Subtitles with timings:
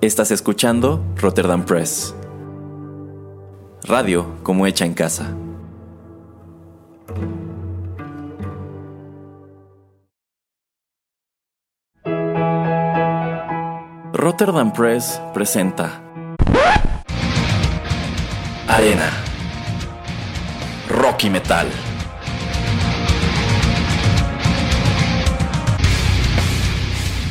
[0.00, 2.14] Estás escuchando Rotterdam Press.
[3.82, 5.34] Radio como hecha en casa.
[14.12, 16.00] Rotterdam Press presenta
[18.68, 19.10] Arena
[20.88, 21.66] Rocky Metal.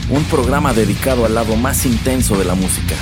[0.09, 2.95] Un programa dedicado al lado más intenso de la música.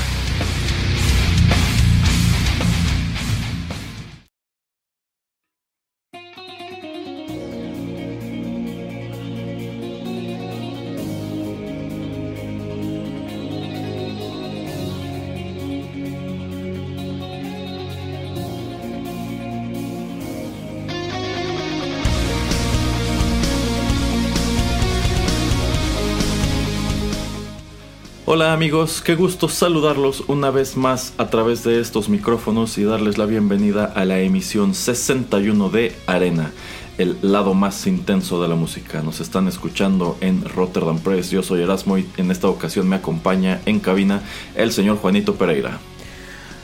[28.35, 33.17] Hola amigos, qué gusto saludarlos una vez más a través de estos micrófonos y darles
[33.17, 36.51] la bienvenida a la emisión 61 de Arena,
[36.97, 39.01] el lado más intenso de la música.
[39.01, 43.61] Nos están escuchando en Rotterdam Press, yo soy Erasmo y en esta ocasión me acompaña
[43.65, 44.21] en cabina
[44.55, 45.79] el señor Juanito Pereira.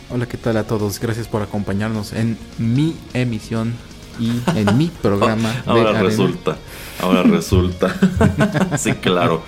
[0.09, 0.99] Hola, ¿qué tal a todos?
[0.99, 3.75] Gracias por acompañarnos en mi emisión
[4.21, 5.63] y en mi programa.
[5.65, 6.57] ahora resulta,
[7.01, 7.95] ahora resulta.
[8.77, 9.41] sí, claro.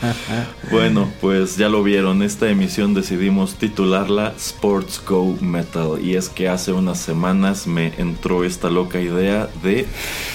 [0.71, 6.03] Bueno, pues ya lo vieron, esta emisión decidimos titularla Sports Go Metal.
[6.03, 9.85] Y es que hace unas semanas me entró esta loca idea de,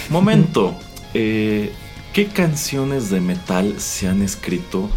[0.08, 0.76] momento,
[1.14, 1.72] eh,
[2.12, 4.88] ¿qué canciones de metal se han escrito?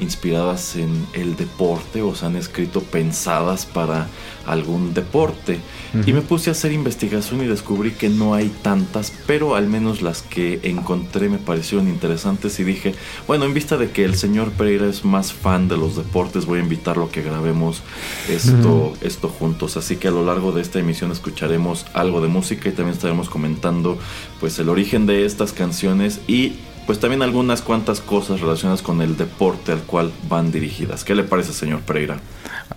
[0.00, 4.08] Inspiradas en el deporte o se han escrito pensadas para
[4.46, 5.60] algún deporte.
[6.06, 10.02] Y me puse a hacer investigación y descubrí que no hay tantas, pero al menos
[10.02, 12.94] las que encontré me parecieron interesantes y dije,
[13.26, 16.60] bueno, en vista de que el señor Pereira es más fan de los deportes, voy
[16.60, 17.82] a invitarlo a que grabemos
[18.28, 19.76] esto, esto juntos.
[19.76, 23.28] Así que a lo largo de esta emisión escucharemos algo de música y también estaremos
[23.28, 23.98] comentando
[24.40, 26.54] pues el origen de estas canciones y
[26.88, 31.04] pues también algunas cuantas cosas relacionadas con el deporte al cual van dirigidas.
[31.04, 32.18] ¿Qué le parece, señor Pereira?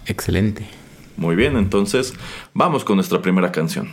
[0.06, 0.68] Excelente.
[1.16, 2.14] Muy bien, entonces
[2.54, 3.90] vamos con nuestra primera canción.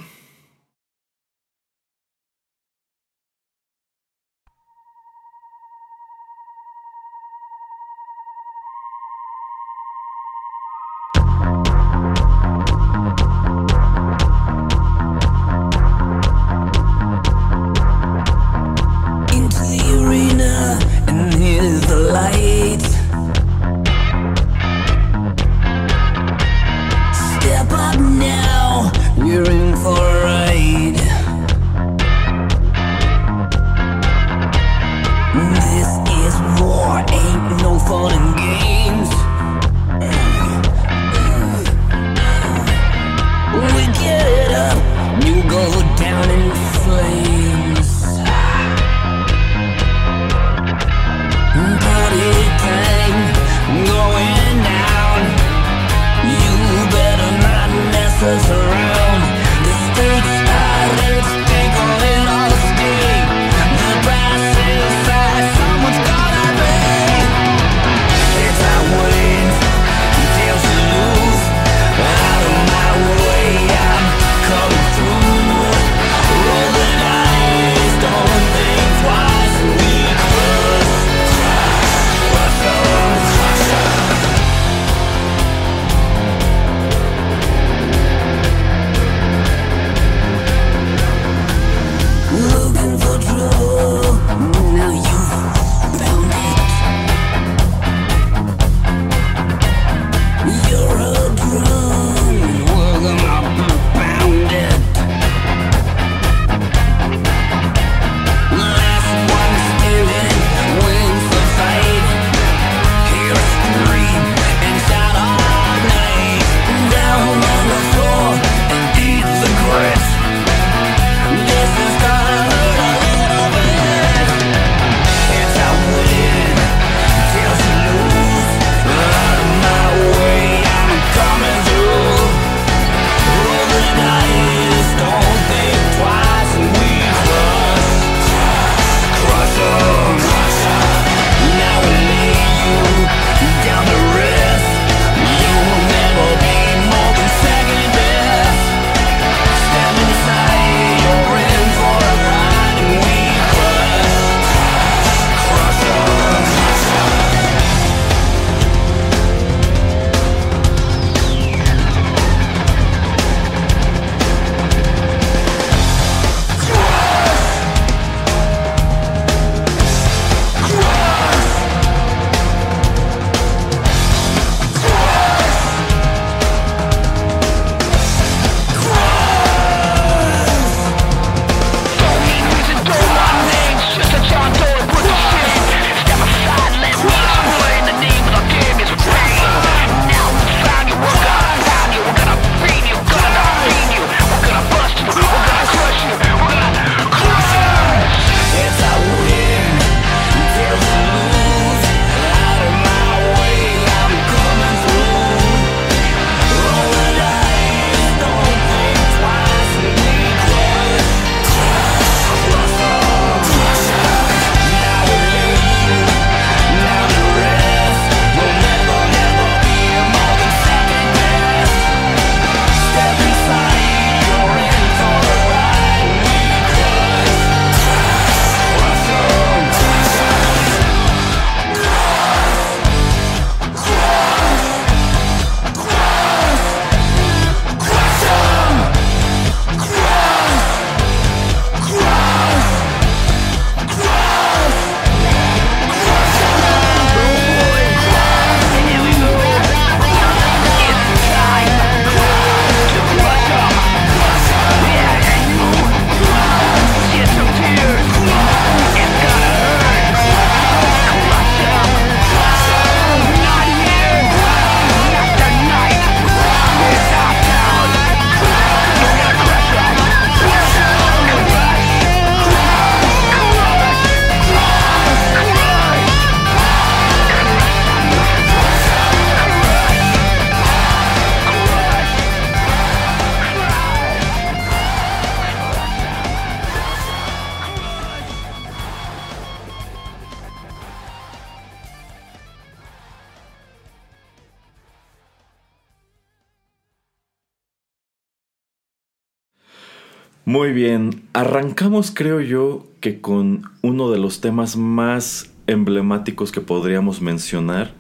[301.69, 307.93] Arrancamos creo yo que con uno de los temas más emblemáticos que podríamos mencionar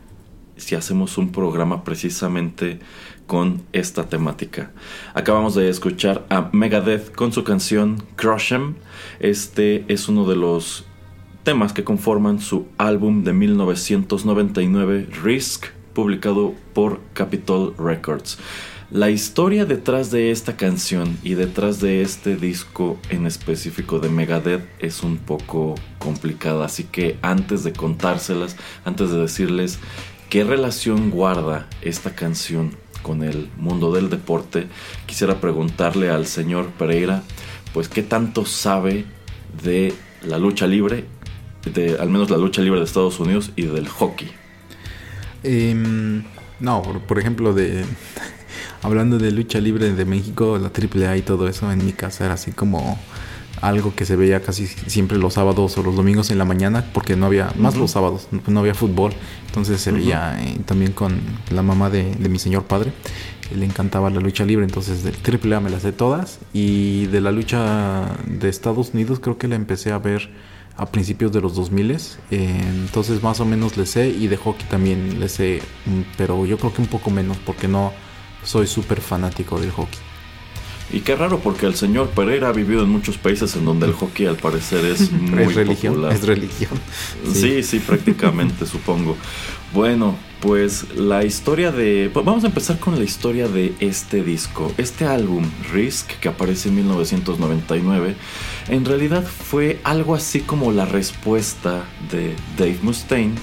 [0.57, 2.79] si hacemos un programa precisamente
[3.27, 4.71] con esta temática.
[5.13, 8.77] Acabamos de escuchar a Megadeth con su canción Crush 'em.
[9.21, 10.87] Este es uno de los
[11.43, 18.39] temas que conforman su álbum de 1999 Risk, publicado por Capitol Records.
[18.91, 24.67] La historia detrás de esta canción y detrás de este disco en específico de Megadeth
[24.79, 28.57] es un poco complicada, así que antes de contárselas,
[28.87, 29.79] antes de decirles
[30.31, 34.69] qué relación guarda esta canción con el mundo del deporte,
[35.05, 37.23] quisiera preguntarle al señor Pereira,
[37.75, 39.05] pues qué tanto sabe
[39.63, 39.93] de
[40.23, 41.05] la lucha libre,
[41.75, 44.31] de al menos la lucha libre de Estados Unidos y del hockey.
[45.43, 46.25] Em,
[46.59, 47.85] no, por ejemplo, de
[48.83, 52.35] hablando de lucha libre de México, la AAA y todo eso, en mi casa era
[52.35, 52.99] así como
[53.61, 57.17] algo que se veía casi siempre los sábados o los domingos en la mañana, porque
[57.17, 59.13] no había, más los sábados, no, había fútbol.
[59.47, 61.21] Entonces se veía eh, también con
[61.51, 62.93] la mamá de, mi señor padre,
[63.55, 66.39] le encantaba la lucha libre, entonces de AAA me las sé todas.
[66.53, 70.31] Y de la lucha de Estados Unidos creo que la empecé a ver
[70.77, 71.99] a principios de los 2000 eh,
[72.31, 76.57] entonces más o menos le sé y de hockey también le sé mm, pero yo
[76.57, 77.93] creo que un poco menos porque no
[78.49, 79.99] soy súper fanático del hockey.
[80.91, 83.93] Y qué raro porque el señor Pereira ha vivido en muchos países en donde el
[83.93, 85.95] hockey al parecer es muy ¿Es religión?
[85.95, 86.15] popular.
[86.15, 86.81] Es religión.
[87.31, 89.15] Sí, sí, prácticamente supongo.
[89.75, 92.11] Bueno, pues la historia de...
[92.15, 94.73] Vamos a empezar con la historia de este disco.
[94.79, 98.17] Este álbum, Risk, que aparece en 1999,
[98.69, 103.35] en realidad fue algo así como la respuesta de Dave Mustaine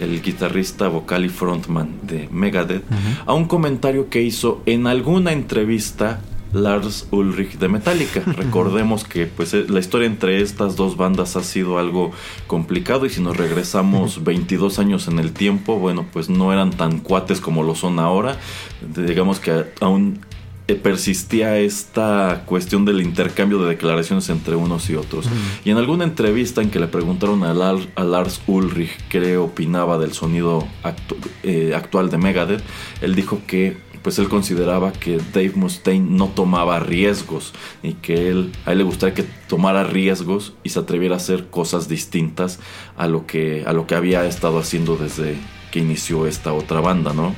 [0.00, 2.84] el guitarrista vocal y frontman de Megadeth,
[3.26, 6.20] a un comentario que hizo en alguna entrevista
[6.52, 8.20] Lars Ulrich de Metallica.
[8.26, 12.10] Recordemos que pues eh, la historia entre estas dos bandas ha sido algo
[12.46, 16.98] complicado y si nos regresamos 22 años en el tiempo, bueno, pues no eran tan
[16.98, 18.38] cuates como lo son ahora.
[18.96, 20.20] Digamos que aún
[20.74, 25.26] persistía esta cuestión del intercambio de declaraciones entre unos y otros.
[25.64, 30.66] Y en alguna entrevista en que le preguntaron a, Lars Ulrich qué opinaba del sonido
[31.42, 32.62] eh, actual de Megadeth,
[33.00, 38.52] él dijo que pues él consideraba que Dave Mustaine no tomaba riesgos y que él
[38.64, 42.60] a él le gustaría que tomara riesgos y se atreviera a hacer cosas distintas
[42.96, 45.36] a lo que a lo que había estado haciendo desde
[45.70, 47.34] que inició esta otra banda, ¿no?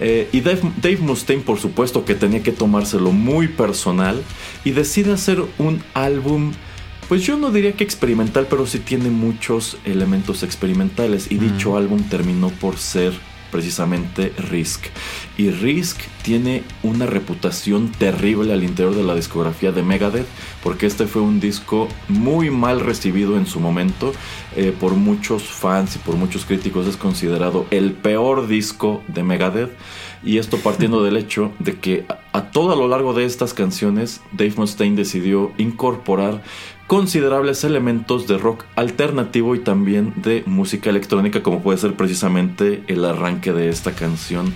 [0.00, 4.22] Eh, y Dave, Mustaine, por supuesto, que tenía que tomárselo muy personal
[4.64, 6.52] y decide hacer un álbum,
[7.08, 11.30] pues yo no diría que experimental, pero sí tiene muchos elementos experimentales.
[11.30, 13.12] Y dicho álbum terminó por ser
[13.50, 14.86] precisamente Risk.
[15.36, 20.26] Y Risk tiene una reputación terrible al interior de la discografía de Megadeth,
[20.62, 24.12] porque este fue un disco muy mal recibido en su momento.
[24.56, 29.70] Eh, por muchos fans y por muchos críticos es considerado el peor disco de Megadeth.
[30.22, 34.52] Y esto partiendo del hecho de que a, todo lo largo de estas canciones, Dave
[34.56, 36.42] Mustaine decidió incorporar
[36.90, 43.04] considerables elementos de rock alternativo y también de música electrónica, como puede ser precisamente el
[43.04, 44.52] arranque de esta canción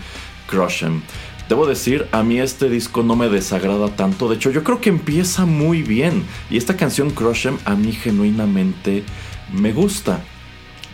[0.48, 1.02] Crush 'em.
[1.48, 4.28] Debo decir, a mí este disco no me desagrada tanto.
[4.28, 6.24] De hecho, yo creo que empieza muy bien.
[6.50, 9.04] Y esta canción Crush 'em a mí genuinamente
[9.52, 10.24] me gusta.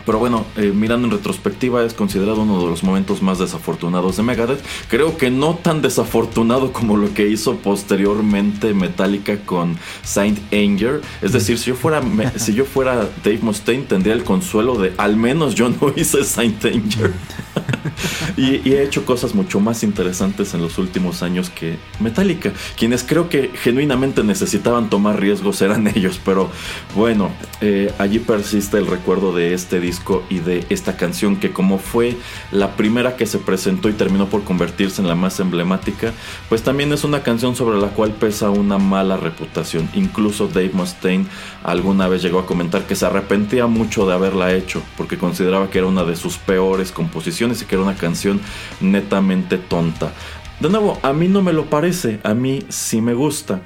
[0.07, 4.23] Pero bueno, eh, mirando en retrospectiva es considerado uno de los momentos más desafortunados de
[4.23, 4.61] Megadeth.
[4.88, 11.00] Creo que no tan desafortunado como lo que hizo posteriormente Metallica con Saint Anger.
[11.23, 12.02] Es decir, si yo fuera,
[12.37, 16.64] si yo fuera Dave Mustaine tendría el consuelo de al menos yo no hice Saint
[16.64, 17.12] Anger.
[18.37, 22.53] y, he hecho cosas mucho más interesantes en los últimos años que Metallica.
[22.77, 26.21] Quienes creo que genuinamente necesitaban tomar riesgos eran ellos.
[26.25, 26.51] Pero
[26.95, 31.79] bueno, eh, allí persiste el recuerdo de este disco y de esta canción que como
[31.79, 32.17] fue
[32.53, 36.13] la primera que se presentó y terminó por convertirse en la más emblemática,
[36.49, 39.89] pues también es una canción sobre la cual pesa una mala reputación.
[39.95, 41.27] Incluso Dave Mustaine
[41.63, 45.79] alguna vez llegó a comentar que se arrepentía mucho de haberla hecho porque consideraba que
[45.79, 48.41] era una de sus peores composiciones y que era una canción
[48.81, 50.12] netamente tonta.
[50.59, 53.62] De nuevo, a mí no me lo parece, a mí sí me gusta,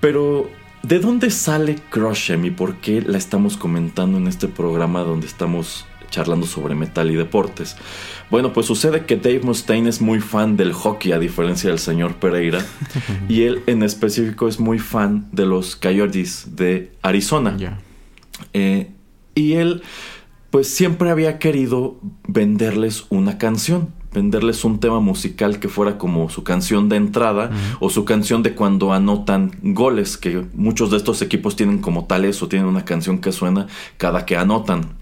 [0.00, 0.48] pero
[0.82, 5.84] ¿De dónde sale Crush y por qué la estamos comentando en este programa donde estamos
[6.10, 7.76] charlando sobre metal y deportes?
[8.30, 12.14] Bueno, pues sucede que Dave Mustaine es muy fan del hockey a diferencia del señor
[12.14, 12.64] Pereira
[13.28, 17.58] y él en específico es muy fan de los Coyotes de Arizona.
[18.54, 18.90] Eh,
[19.34, 19.82] y él
[20.50, 26.42] pues siempre había querido venderles una canción venderles un tema musical que fuera como su
[26.42, 31.56] canción de entrada o su canción de cuando anotan goles, que muchos de estos equipos
[31.56, 33.66] tienen como tal eso, tienen una canción que suena
[33.96, 34.96] cada que anotan.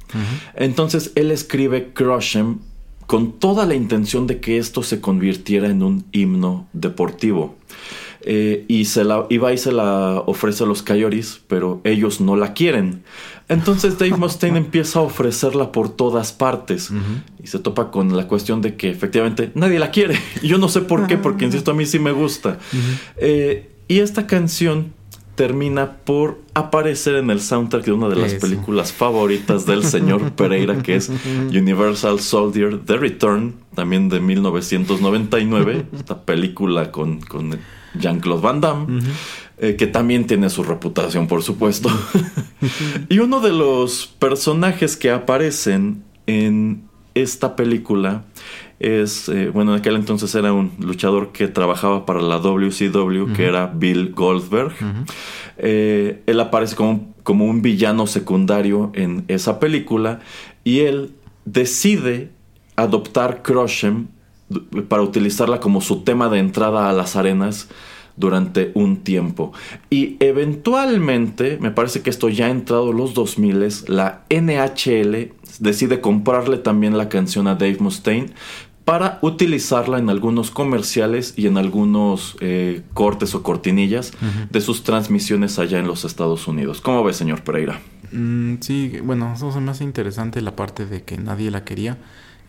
[0.55, 2.59] Entonces él escribe Crush 'em
[3.07, 7.57] con toda la intención de que esto se convirtiera en un himno deportivo.
[8.31, 12.53] Eh, y se la, y se la ofrece a los Coyotes, pero ellos no la
[12.53, 13.03] quieren.
[13.49, 16.91] Entonces Dave Mustaine empieza a ofrecerla por todas partes
[17.43, 20.21] y se topa con la cuestión de que efectivamente nadie la quiere.
[20.43, 22.59] Y yo no sé por qué, porque insisto, a mí sí me gusta.
[23.17, 24.93] Eh, y esta canción
[25.35, 30.83] termina por aparecer en el soundtrack de una de las películas favoritas del señor Pereira,
[30.83, 31.11] que es
[31.49, 37.59] Universal Soldier The Return, también de 1999, esta película con, con
[37.99, 39.01] Jean-Claude Van Damme,
[39.59, 41.91] eh, que también tiene su reputación, por supuesto.
[43.09, 48.25] y uno de los personajes que aparecen en esta película
[48.79, 53.47] es, eh, bueno, en aquel entonces era un luchador que trabajaba para la WCW, que
[53.47, 54.73] era Bill Goldberg.
[55.57, 60.21] Eh, él aparece como, como un villano secundario en esa película
[60.63, 61.15] y él
[61.45, 62.31] decide
[62.77, 64.07] adoptar Crushem
[64.89, 67.69] para utilizarla como su tema de entrada a las arenas
[68.17, 69.53] durante un tiempo.
[69.91, 76.59] Y eventualmente, me parece que esto ya ha entrado los 2000, la NHL decide comprarle
[76.59, 78.33] también la canción a Dave Mustaine
[78.85, 84.13] para utilizarla en algunos comerciales y en algunos eh, cortes o cortinillas
[84.51, 86.81] de sus transmisiones allá en los Estados Unidos.
[86.81, 87.81] ¿Cómo ve, señor Pereira?
[88.13, 91.99] Mm, sí, bueno, eso se me hace interesante la parte de que nadie la quería.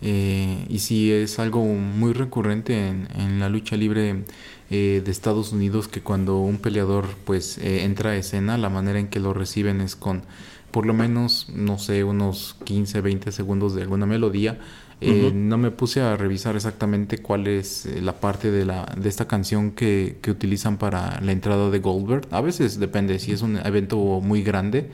[0.02, 4.24] Eh, y sí es algo muy recurrente en, la lucha libre
[4.70, 9.08] eh, de Estados Unidos que cuando un peleador pues entra a escena, la manera en
[9.08, 10.24] que lo reciben es con
[10.72, 14.60] por lo menos, no sé, unos 15, 20 segundos de alguna melodía
[15.02, 19.08] eh, no me puse a revisar exactamente cuál es eh, la parte de, la, de
[19.08, 22.28] esta canción que, que, utilizan para la entrada de Goldberg.
[22.32, 24.90] A veces depende, si es un evento muy grande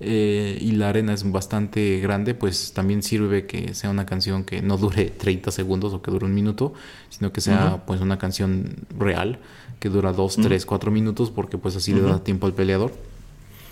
[0.00, 4.62] eh, y la arena es bastante grande, pues también sirve que sea una canción que
[4.62, 6.72] no dure 30 segundos o que dure un minuto,
[7.08, 9.38] sino que sea pues una canción real
[9.80, 12.92] que dura 2, 3, 4 minutos porque pues así le da tiempo al peleador.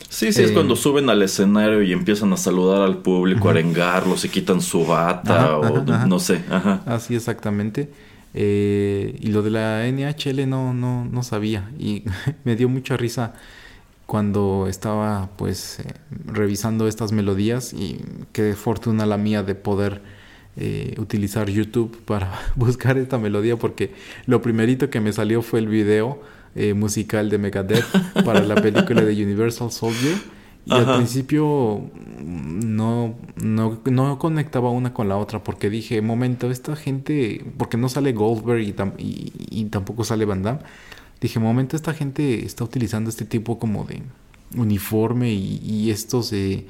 [0.08, 3.50] Sí, sí, es cuando eh, suben al escenario y empiezan a saludar al público, a
[3.50, 6.42] arengarlos, se quitan su bata o no sé.
[6.86, 7.90] Así exactamente.
[8.38, 12.04] Eh, y lo de la NHL no, no, no sabía y
[12.44, 13.34] me dio mucha risa
[14.06, 15.94] cuando estaba pues eh,
[16.26, 18.00] revisando estas melodías y
[18.32, 20.02] qué fortuna la mía de poder
[20.96, 23.92] utilizar YouTube para buscar esta melodía porque
[24.24, 26.22] lo primerito que me salió fue el video
[26.58, 27.84] eh, musical de Megadeth
[28.24, 30.16] para la película de Universal Soldier.
[30.64, 31.90] Y al principio
[32.24, 37.90] no, no, no, conectaba una con la otra porque dije, momento, esta gente, porque no
[37.90, 40.60] sale Goldberg y, y, tampoco sale Van Damme,
[41.20, 44.02] dije, momento, esta gente está utilizando este tipo como de
[44.54, 46.32] uniforme y, y estos...
[46.32, 46.66] Eh,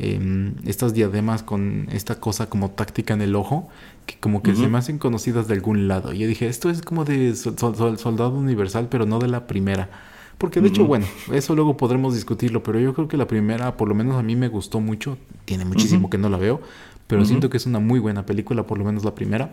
[0.00, 3.68] Em, estas diademas con esta cosa como táctica en el ojo,
[4.06, 6.12] que como que se me hacen conocidas de algún lado.
[6.12, 9.90] Y yo dije, esto es como de Soldado Universal, pero no de la primera.
[10.38, 13.88] Porque de hecho, bueno, eso luego podremos discutirlo, pero yo creo que la primera, por
[13.88, 15.18] lo menos a mí me gustó mucho.
[15.46, 16.60] Tiene muchísimo que no la veo,
[17.08, 19.50] pero siento que es una muy buena película, por lo menos la primera.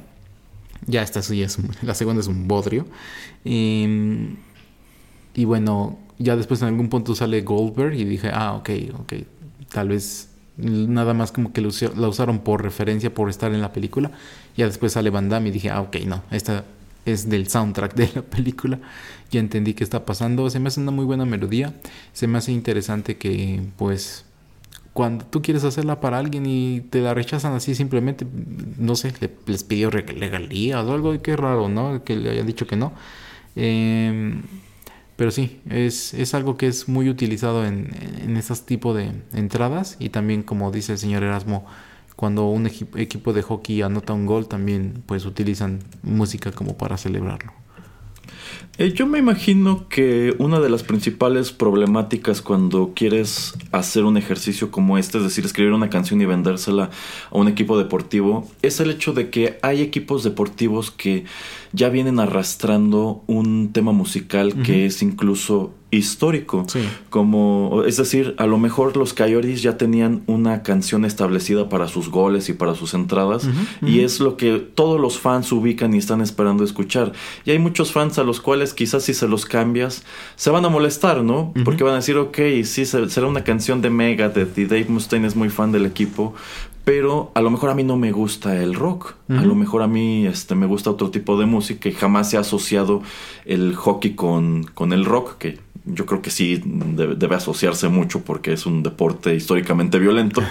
[0.87, 2.85] Ya esta sí es, la segunda es un bodrio.
[3.43, 4.37] Em,
[5.33, 9.13] y bueno, ya después en algún punto sale Goldberg y dije, ah, ok, ok,
[9.69, 14.11] tal vez Nada más como que la usaron por referencia por estar en la película.
[14.55, 16.63] Ya después sale Van Damme y dije, ah, ok, no, esta
[17.05, 18.79] es del soundtrack de la película.
[19.31, 20.49] Ya entendí qué está pasando.
[20.49, 21.73] Se me hace una muy buena melodía.
[22.13, 24.24] Se me hace interesante que, pues,
[24.95, 28.25] cuando tú quieres hacerla para alguien y te la rechazan así simplemente,
[28.77, 29.11] no sé,
[29.45, 31.21] les pidió regalías o algo.
[31.21, 32.05] Qué raro, ¿no?
[32.05, 32.93] Que le hayan dicho que no.
[33.57, 34.41] Eh,
[35.17, 37.89] pero sí, es, es algo que es muy utilizado en,
[38.21, 41.65] en estos tipos de entradas y también como dice el señor Erasmo,
[42.15, 47.64] cuando un equipo de hockey anota un gol también pues utilizan música como para celebrarlo.
[48.77, 54.69] Eh, yo me imagino que una de las principales problemáticas cuando quieres hacer un ejercicio
[54.69, 56.89] como este, es decir, escribir una canción y vendérsela
[57.31, 61.23] a un equipo deportivo, es el hecho de que hay equipos deportivos que
[61.75, 66.65] ya vienen arrastrando un tema musical que es incluso histórico.
[67.09, 72.09] Como, es decir, a lo mejor los Coyotes ya tenían una canción establecida para sus
[72.09, 73.47] goles y para sus entradas,
[73.81, 77.13] y es lo que todos los fans ubican y están esperando escuchar.
[77.45, 80.03] Y hay muchos fans a los cuales quizás si se los cambias,
[80.35, 81.53] se van a molestar, ¿no?
[81.63, 85.35] Porque van a decir, ok, sí, será una canción de Megadeth y Dave Mustaine es
[85.35, 86.33] muy fan del equipo,
[86.85, 89.15] pero a lo mejor a mí no me gusta el rock.
[89.27, 92.37] A lo mejor a mí este, me gusta otro tipo de música y jamás se
[92.37, 93.01] ha asociado
[93.45, 98.53] el hockey con, con el rock, que yo creo que sí debe, asociarse mucho porque
[98.53, 100.43] es un deporte históricamente violento.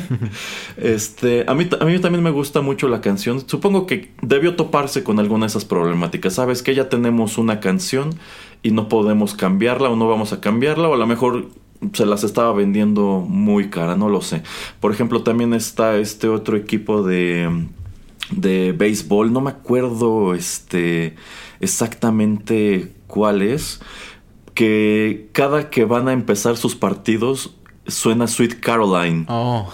[0.78, 3.46] este, a, mí, a mí también me gusta mucho la canción.
[3.46, 6.34] Supongo que debió toparse con alguna de esas problemáticas.
[6.34, 8.14] Sabes que ya tenemos una canción
[8.62, 11.48] y no podemos cambiarla o no vamos a cambiarla o a lo mejor
[11.92, 14.42] se las estaba vendiendo muy cara, no lo sé.
[14.80, 17.66] Por ejemplo, también está este otro equipo de,
[18.30, 21.16] de béisbol, no me acuerdo este,
[21.60, 23.80] exactamente cuál es,
[24.54, 27.54] que cada que van a empezar sus partidos
[27.86, 29.26] suena Sweet Caroline.
[29.28, 29.70] Oh.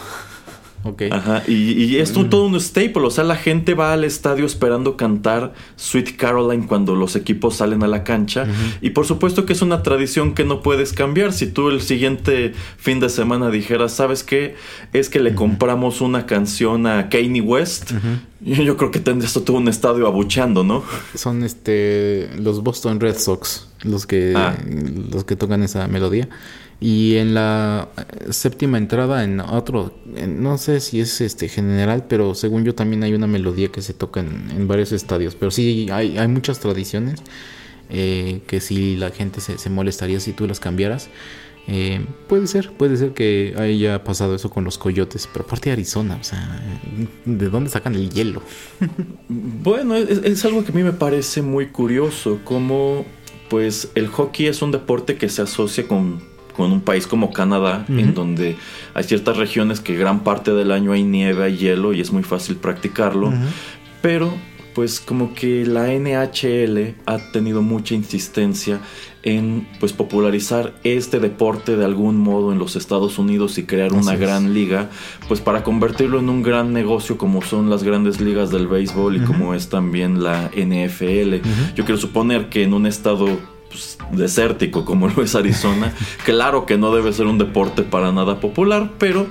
[1.11, 2.31] Ajá, y, es mm.
[2.31, 6.95] todo un staple, o sea, la gente va al estadio esperando cantar Sweet Caroline cuando
[6.95, 8.47] los equipos salen a la cancha.
[8.81, 11.33] Y por supuesto que es una tradición que no puedes cambiar.
[11.33, 14.55] Si tú el siguiente fin de semana dijeras, ¿sabes qué?
[14.93, 17.93] Es que le compramos una canción a Kanye West.
[18.41, 20.85] Yo creo que tendrías todo un estadio abucheando, ¿no?
[21.15, 24.57] Son este los Boston Red Sox los que, ah.
[25.11, 26.29] los que tocan esa melodía.
[26.81, 29.93] Y en la eh, séptima entrada, en otro,
[30.29, 33.95] no sé si es este general, pero según yo también hay una melodía que se
[33.95, 35.35] toca en, varios estadios.
[35.35, 37.21] Pero sí, hay, hay muchas tradiciones
[37.91, 41.09] eh, que si la gente se, se, molestaría si tú las cambiaras.
[41.71, 45.75] Eh, puede ser, puede ser que haya pasado eso con los coyotes, pero aparte de
[45.75, 46.63] Arizona, o sea,
[47.27, 48.41] ¿de dónde sacan el hielo?
[49.29, 53.05] bueno, es, es algo que a mí me parece muy curioso, como
[53.51, 56.23] pues el hockey es un deporte que se asocia con
[56.59, 58.57] con un país como Canadá, en donde
[58.93, 62.25] hay ciertas regiones que gran parte del año hay nieve, y hielo y es muy
[62.25, 63.33] fácil practicarlo,
[64.03, 64.35] pero
[64.75, 68.81] pues como que la NHL ha tenido mucha insistencia
[69.23, 74.17] en pues popularizar este deporte de algún modo en los Estados Unidos y crear una
[74.17, 74.91] gran liga,
[75.29, 79.21] pues para convertirlo en un gran negocio como son las grandes ligas del béisbol y
[79.21, 81.37] como es también la NFL.
[81.77, 85.93] Yo quiero suponer que en un estado pues, desértico como lo es Arizona,
[86.25, 89.27] claro que no debe ser un deporte para nada popular, pero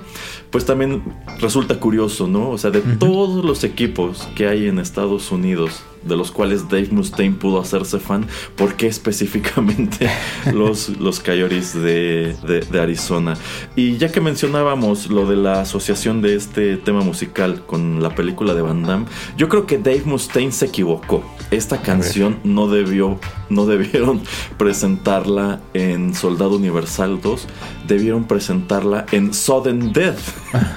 [0.49, 1.03] pues también
[1.39, 2.49] resulta curioso, ¿no?
[2.49, 6.89] O sea, de todos los equipos que hay en Estados Unidos, de los cuales Dave
[6.91, 10.09] Mustaine pudo hacerse fan, ¿por qué específicamente
[10.53, 13.35] los, los Coyotes de, de, Arizona?
[13.75, 18.53] Y ya que mencionábamos lo de la asociación de este tema musical con la película
[18.53, 19.05] de Van Damme,
[19.37, 21.23] yo creo que Dave Mustaine se equivocó.
[21.51, 24.21] Esta canción no debió, no debieron
[24.57, 27.47] presentarla en Soldado Universal 2,
[27.87, 30.19] debieron presentarla en Sudden Death,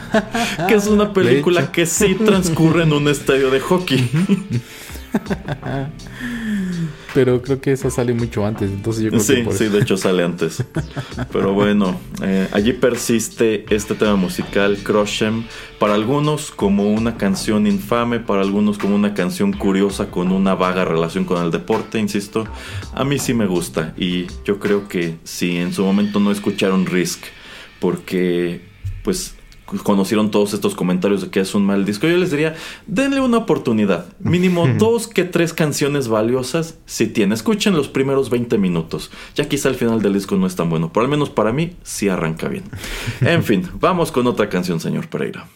[0.68, 4.10] que es una película que sí transcurre en un estadio de hockey.
[7.14, 9.80] Pero creo que esa sale mucho antes, entonces yo creo sí, que por Sí, de
[9.80, 10.64] hecho sale antes.
[11.32, 15.44] Pero bueno, eh, allí persiste este tema musical, Croshem,
[15.78, 20.84] para algunos como una canción infame, para algunos como una canción curiosa con una vaga
[20.84, 22.46] relación con el deporte, insisto.
[22.94, 26.86] A mí sí me gusta y yo creo que si en su momento no escucharon
[26.86, 27.24] Risk,
[27.80, 28.60] porque
[29.02, 29.34] pues
[29.83, 32.54] conocieron todos estos comentarios de que es un mal disco, yo les diría,
[32.87, 34.06] denle una oportunidad.
[34.18, 37.35] Mínimo dos que tres canciones valiosas, si tiene.
[37.35, 39.11] Escuchen los primeros 20 minutos.
[39.35, 41.76] Ya quizá el final del disco no es tan bueno, pero al menos para mí
[41.83, 42.64] sí arranca bien.
[43.20, 45.46] En fin, vamos con otra canción, señor Pereira.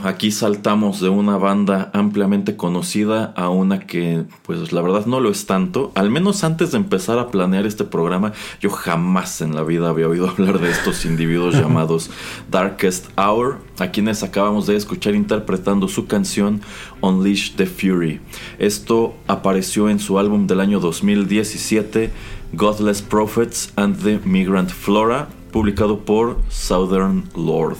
[0.00, 5.20] Bueno, aquí saltamos de una banda ampliamente conocida a una que, pues la verdad no
[5.20, 5.92] lo es tanto.
[5.94, 10.08] Al menos antes de empezar a planear este programa, yo jamás en la vida había
[10.08, 12.10] oído hablar de estos individuos llamados
[12.50, 16.60] Darkest Hour, a quienes acabamos de escuchar interpretando su canción
[17.00, 18.20] Unleash the Fury.
[18.58, 22.10] Esto apareció en su álbum del año 2017,
[22.52, 27.76] Godless Prophets and the Migrant Flora, publicado por Southern Lord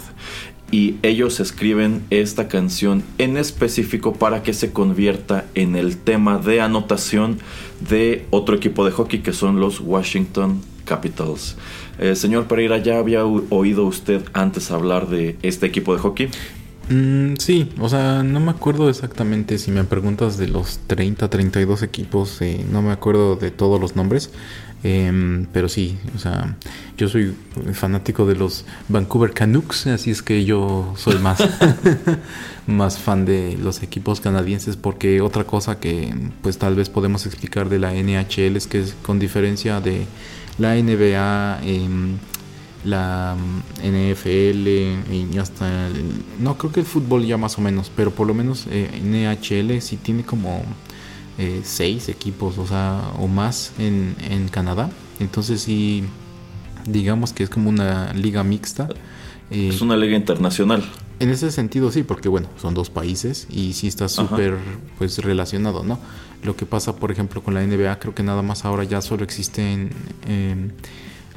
[0.70, 6.60] y ellos escriben esta canción en específico para que se convierta en el tema de
[6.60, 7.38] anotación
[7.88, 11.56] de otro equipo de hockey que son los Washington Capitals.
[11.98, 16.28] Eh, señor Pereira, ¿ya había oído usted antes hablar de este equipo de hockey?
[16.88, 21.84] Mm, sí, o sea, no me acuerdo exactamente si me preguntas de los 30, 32
[21.84, 24.32] equipos, eh, no me acuerdo de todos los nombres,
[24.82, 26.56] Em, pero sí, o sea,
[26.96, 27.34] yo soy
[27.74, 31.38] fanático de los Vancouver Canucks, así es que yo soy más,
[32.66, 37.68] más fan de los equipos canadienses porque otra cosa que pues tal vez podemos explicar
[37.68, 40.06] de la NHL es que con diferencia de
[40.58, 42.16] la NBA, em,
[42.84, 43.36] la
[43.82, 45.90] NFL y hasta
[46.38, 49.82] no creo que el fútbol ya más o menos, pero por lo menos eh, NHL
[49.82, 50.64] sí tiene como
[51.42, 54.90] eh, seis equipos, o sea, o más en, en Canadá.
[55.20, 56.04] Entonces sí,
[56.84, 58.90] digamos que es como una liga mixta.
[59.50, 60.84] Eh, es una liga internacional.
[61.18, 64.58] En ese sentido sí, porque bueno, son dos países y sí está súper
[64.98, 65.98] pues relacionado, ¿no?
[66.42, 69.24] Lo que pasa, por ejemplo, con la NBA, creo que nada más ahora ya solo
[69.24, 69.92] existen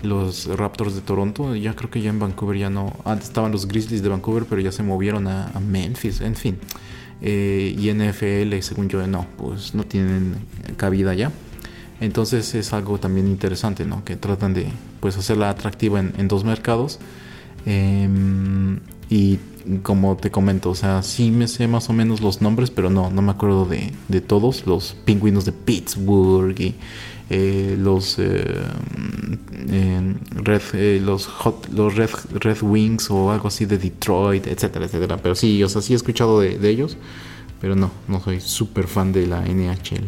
[0.01, 4.03] los Raptors de Toronto, ya creo que ya en Vancouver ya no, estaban los Grizzlies
[4.03, 6.59] de Vancouver, pero ya se movieron a, a Memphis, en fin.
[7.25, 10.35] Eh, y NFL, según yo, no, pues no tienen
[10.75, 11.31] cabida ya.
[12.01, 14.03] Entonces es algo también interesante, ¿no?
[14.03, 14.67] Que tratan de
[14.99, 16.99] pues hacerla atractiva en, dos mercados.
[17.65, 19.39] Em, y
[19.83, 23.09] como te comento, o sea, sí me sé más o menos los nombres, pero no,
[23.09, 24.67] no me acuerdo de, de todos.
[24.67, 26.75] Los pingüinos de Pittsburgh y
[27.35, 28.45] eh, los eh,
[30.35, 35.17] red eh, los hot, los red, red wings o algo así de Detroit etcétera etcétera.
[35.17, 36.95] Pero sí o sea sí he escuchado de, ellos
[37.59, 40.05] pero no no soy súper fan de la NHL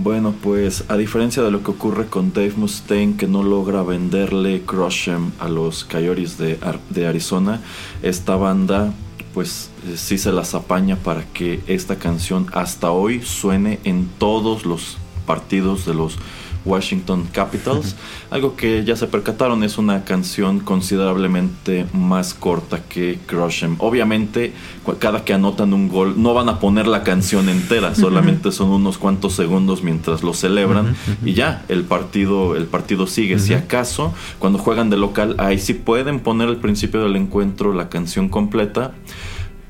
[0.00, 4.62] bueno, pues a diferencia de lo que ocurre con Dave Mustaine, que no logra venderle
[4.62, 6.56] Crushem a los Coyotes de,
[6.90, 7.60] de Arizona,
[8.00, 8.92] esta banda
[9.34, 14.98] pues sí se las apaña para que esta canción hasta hoy suene en todos los
[15.28, 16.18] partidos de los
[16.64, 17.96] Washington Capitals.
[18.30, 24.52] Algo que ya se percataron es una canción considerablemente más corta que Crush Obviamente,
[24.98, 28.98] cada que anotan un gol, no van a poner la canción entera, solamente son unos
[28.98, 33.38] cuantos segundos mientras lo celebran y ya el partido, el partido sigue.
[33.38, 37.88] Si acaso, cuando juegan de local, ahí sí pueden poner al principio del encuentro la
[37.88, 38.92] canción completa.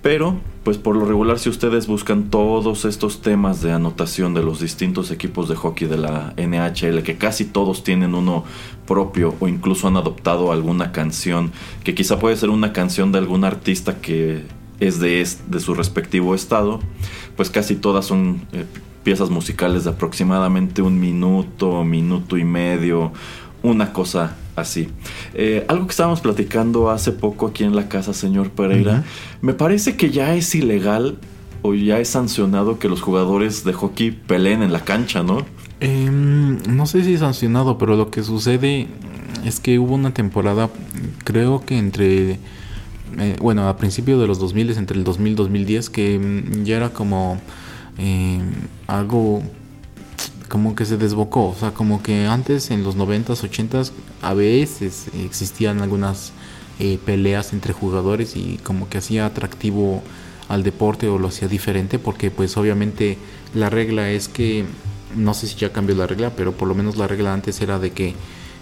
[0.02, 4.60] Pero, pues por lo regular, si ustedes buscan todos estos temas de anotación de los
[4.60, 8.44] distintos equipos de hockey de la NHL, que casi todos tienen uno
[8.86, 13.44] propio o incluso han adoptado alguna canción, que quizá puede ser una canción de algún
[13.44, 14.44] artista que
[14.78, 16.78] es de, de su respectivo estado,
[17.36, 18.66] pues casi todas son eh,
[19.02, 23.12] piezas musicales de aproximadamente un minuto, minuto y medio,
[23.62, 24.88] una cosa así.
[25.34, 29.04] Eh, algo que estábamos platicando hace poco aquí en la casa, señor Pereira,
[29.40, 31.18] me parece que ya es ilegal
[31.62, 35.44] o ya es sancionado que los jugadores de hockey peleen en la cancha, ¿no?
[35.80, 38.88] Em, no sé si es sancionado, pero lo que sucede
[39.44, 40.70] es que hubo una temporada,
[41.24, 42.38] creo que entre,
[43.18, 46.76] eh, bueno, a principios de los 2000, entre el 2000 y 2010, que mm, ya
[46.76, 47.40] era como
[47.96, 48.42] em,
[48.86, 49.42] algo
[50.48, 55.06] como que se desbocó, o sea, como que antes en los 90s, 80s a veces
[55.14, 56.32] existían algunas
[56.80, 60.02] eh, peleas entre jugadores y como que hacía atractivo
[60.48, 63.18] al deporte o lo hacía diferente porque pues obviamente
[63.54, 64.64] la regla es que
[65.14, 67.78] no sé si ya cambió la regla, pero por lo menos la regla antes era
[67.78, 68.14] de que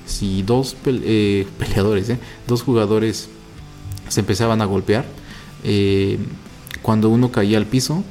[0.07, 2.19] si dos eh, peleadores, eh,
[2.49, 3.29] dos jugadores
[4.09, 5.05] se empezaban a golpear,
[6.83, 8.05] cuando uno caía al piso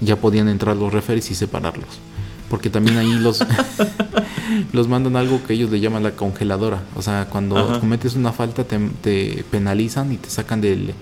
[0.00, 2.00] ya podían entrar los referees y separarlos
[2.48, 3.44] porque también ahí los,
[4.72, 6.82] los mandan algo que ellos le llaman la congeladora.
[6.96, 10.94] O sea, cuando cometes una falta te, penalizan y te sacan del,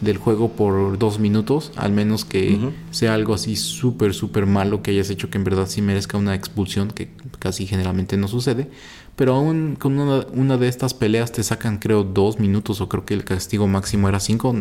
[0.00, 2.58] del, juego por dos minutos, al menos que
[2.90, 6.34] sea algo así súper, súper malo que hayas hecho que en verdad sí merezca una
[6.34, 7.08] expulsión, que
[7.38, 8.70] casi generalmente no sucede.
[9.16, 13.04] Pero aún con una, una de estas peleas te sacan creo dos minutos o creo
[13.04, 14.54] que el castigo máximo era cinco.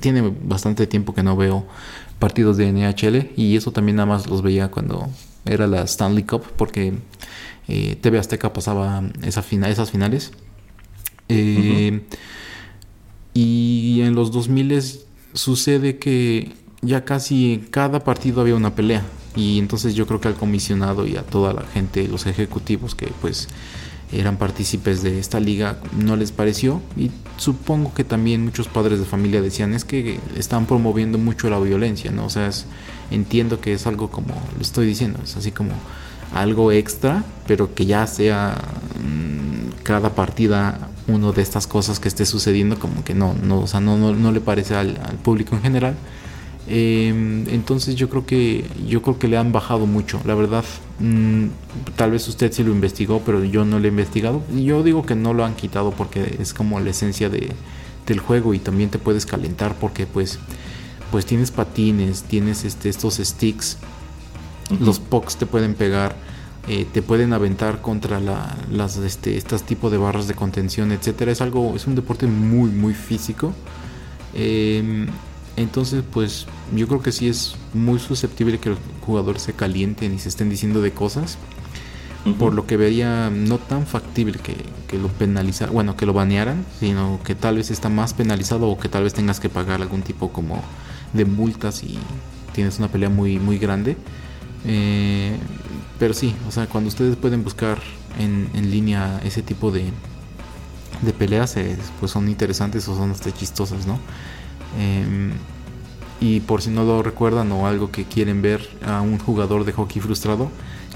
[0.00, 1.66] Tiene bastante tiempo que no veo
[2.18, 5.08] partidos de NHL y eso también nada más los veía cuando
[5.44, 6.94] era la Stanley Cup porque
[7.68, 10.32] eh, TV Azteca pasaba esa esas finales.
[11.28, 12.02] Eh,
[13.34, 14.82] y en los 2000
[15.32, 16.52] sucede que
[16.82, 19.02] ya casi en cada partido había una pelea.
[19.34, 23.06] Y entonces yo creo que al comisionado y a toda la gente, los ejecutivos que
[23.20, 23.48] pues
[24.12, 26.80] eran partícipes de esta liga, no les pareció.
[26.96, 31.58] Y supongo que también muchos padres de familia decían es que están promoviendo mucho la
[31.58, 32.26] violencia, ¿no?
[32.26, 32.50] O sea,
[33.10, 35.72] entiendo que es algo como, lo estoy diciendo, es así como
[36.34, 38.56] algo extra, pero que ya sea
[39.00, 43.66] mm, cada partida uno de estas cosas que esté sucediendo, como que no, no, o
[43.66, 45.94] sea, no, no, le parece al, público en general.
[46.68, 50.20] Em, entonces yo creo que yo creo que le han bajado mucho.
[50.24, 50.64] La verdad,
[51.00, 51.46] mm,
[51.96, 54.42] tal vez usted sí lo investigó, pero yo no lo he investigado.
[54.54, 57.52] Yo digo que no lo han quitado porque es como la esencia de,
[58.06, 60.38] del juego y también te puedes calentar porque pues
[61.10, 63.76] pues tienes patines, tienes este, estos sticks,
[64.80, 66.16] los pucks te pueden pegar
[66.68, 71.32] eh, te pueden aventar contra las este, estas tipos de barras de contención, etcétera.
[71.32, 73.52] Es algo, es un deporte muy, muy físico.
[74.32, 75.08] Em,
[75.56, 80.18] entonces, pues yo creo que sí es muy susceptible que los jugadores se calienten y
[80.18, 81.38] se estén diciendo de cosas.
[82.38, 84.54] Por lo que vería no tan factible que,
[84.86, 88.78] que lo penalizaran, bueno, que lo banearan, sino que tal vez está más penalizado o
[88.78, 90.62] que tal vez tengas que pagar algún tipo como
[91.12, 91.98] de multas y
[92.54, 93.96] tienes una pelea muy, muy grande.
[94.64, 95.36] Eh,
[95.98, 97.78] pero sí, o sea, cuando ustedes pueden buscar
[98.18, 99.86] en, línea ese tipo de,
[101.02, 103.98] de peleas, eh, pues son interesantes o son hasta chistosas, ¿no?
[104.78, 105.32] Em,
[106.20, 109.72] y por si no lo recuerdan o algo que quieren ver a un jugador de
[109.72, 110.50] hockey frustrado,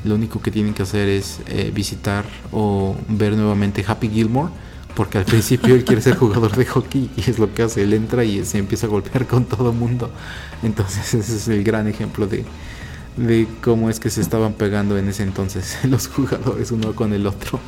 [0.05, 4.53] lo único que tienen que hacer es eh, visitar o ver nuevamente Happy Gilmore,
[4.95, 7.93] porque al principio él quiere ser jugador de hockey y es lo que hace, él
[7.93, 10.11] entra y se empieza a golpear con todo mundo.
[10.63, 12.45] Entonces ese es el gran ejemplo de,
[13.17, 17.27] de cómo es que se estaban pegando en ese entonces los jugadores uno con el
[17.27, 17.61] otro.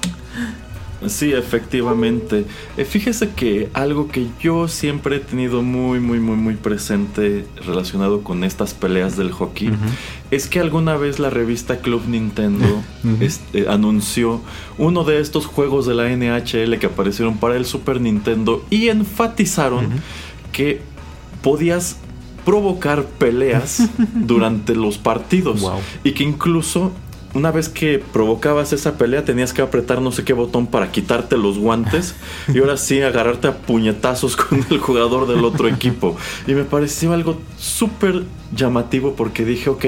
[1.06, 2.44] Sí, efectivamente.
[2.76, 8.22] Eh, fíjese que algo que yo siempre he tenido muy, muy, muy, muy presente relacionado
[8.22, 9.70] con estas peleas del hockey
[10.30, 12.82] es que alguna vez la revista Club Nintendo
[13.20, 14.40] este, anunció
[14.76, 19.88] uno de estos juegos de la NHL que aparecieron para el Super Nintendo y enfatizaron
[20.52, 20.80] que
[21.42, 21.98] podías
[22.44, 25.64] provocar peleas durante los partidos.
[26.02, 26.92] Y que incluso
[27.34, 31.36] una vez que provocabas esa pelea tenías que apretar no sé qué botón para quitarte
[31.36, 32.14] los guantes
[32.52, 36.16] y ahora sí agarrarte a puñetazos con el jugador del otro equipo.
[36.46, 39.84] Y me pareció algo súper llamativo porque dije, ok,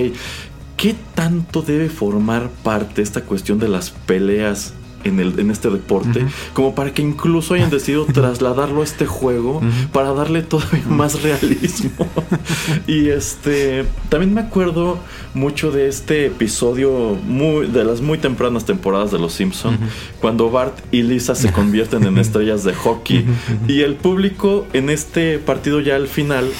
[0.76, 4.74] ¿qué tanto debe formar parte esta cuestión de las peleas
[5.04, 9.60] en, el, en este deporte, como para que incluso hayan decidido trasladarlo a este juego
[9.92, 12.06] para darle todavía más realismo.
[12.86, 14.98] y este, también me acuerdo
[15.34, 19.78] mucho de este episodio muy, de las muy tempranas temporadas de Los Simpson,
[20.20, 23.24] cuando Bart y Lisa se convierten en estrellas de hockey
[23.68, 26.50] y el público en este partido ya al final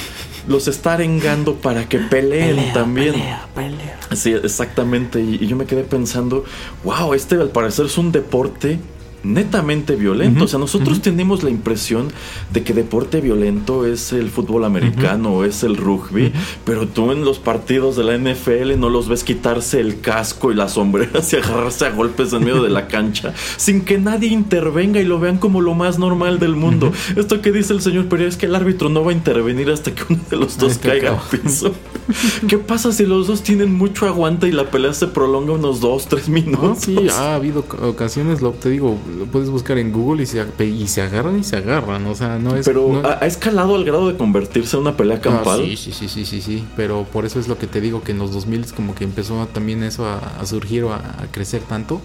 [0.50, 3.12] los está arengando para que peleen también.
[3.12, 3.98] Pelea, pelea.
[4.14, 5.20] Sí, exactamente.
[5.20, 6.44] Y, y, yo me quedé pensando,
[6.82, 8.78] wow, este al parecer es un deporte
[9.22, 10.44] netamente violento.
[10.44, 12.08] o sea, nosotros tenemos la impresión
[12.52, 16.32] de que deporte violento es el fútbol americano o es el rugby,
[16.64, 20.54] pero tú en los partidos de la NFL no los ves quitarse el casco y
[20.54, 25.00] las sombreras y agarrarse a golpes en medio de la cancha sin que nadie intervenga
[25.00, 26.92] y lo vean como lo más normal del mundo.
[27.16, 29.94] Esto que dice el señor pero es que el árbitro no va a intervenir hasta
[29.94, 31.72] que uno de los dos caiga al piso.
[32.48, 36.06] ¿Qué pasa si los dos tienen mucho aguante y la pelea se prolonga unos dos,
[36.06, 36.78] tres minutos?
[36.80, 40.86] sí, ha habido ocasiones, lo te digo, lo puedes buscar en Google y se, y
[40.86, 42.06] se agarran y se agarran.
[42.06, 42.64] O sea, no es.
[42.66, 45.64] Pero ¿ha, escalado al grado de convertirse en una pelea ah, campal.
[45.64, 46.64] sí, sí, sí, sí, sí, sí.
[46.76, 49.46] Pero por eso es lo que te digo que en los 2000 como que empezó
[49.52, 52.00] también eso a, surgir o a, crecer tanto.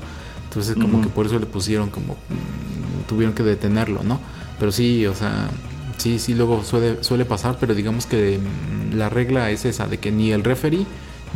[0.46, 2.14] Entonces, como que por eso le pusieron como.
[2.14, 4.20] Mm, tuvieron que detenerlo, ¿no?
[4.60, 5.50] Pero sí, o sea.
[5.98, 9.98] Sí, sí, luego suele, suele pasar, pero digamos que mm, la regla es esa, de
[9.98, 10.86] que ni el referee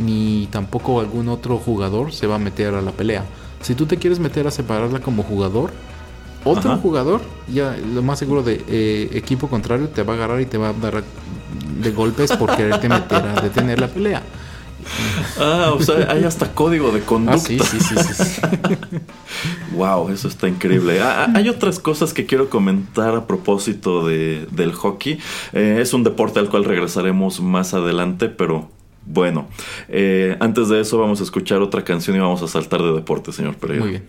[0.00, 3.24] ni tampoco algún otro jugador se va a meter a la pelea.
[3.62, 5.70] Si tú te quieres meter a separarla como jugador,
[6.44, 7.20] otro jugador,
[7.52, 10.70] ya lo más seguro de eh, equipo contrario, te va a agarrar y te va
[10.70, 11.04] a dar
[11.80, 14.22] de golpes por quererte meter a detener la pelea.
[15.38, 17.36] Ah, o sea, hay hasta código de conducta.
[17.36, 18.40] Ah, sí, sí, sí, sí,
[19.74, 21.00] wow, eso está increíble.
[21.00, 25.18] Ah, ah, hay otras cosas que quiero comentar a propósito de, del hockey.
[25.52, 28.70] Eh, es un deporte al cual regresaremos más adelante, pero
[29.12, 29.48] bueno,
[29.88, 33.32] eh, antes de eso vamos a escuchar otra canción y vamos a saltar de deporte,
[33.32, 34.00] señor Pereira.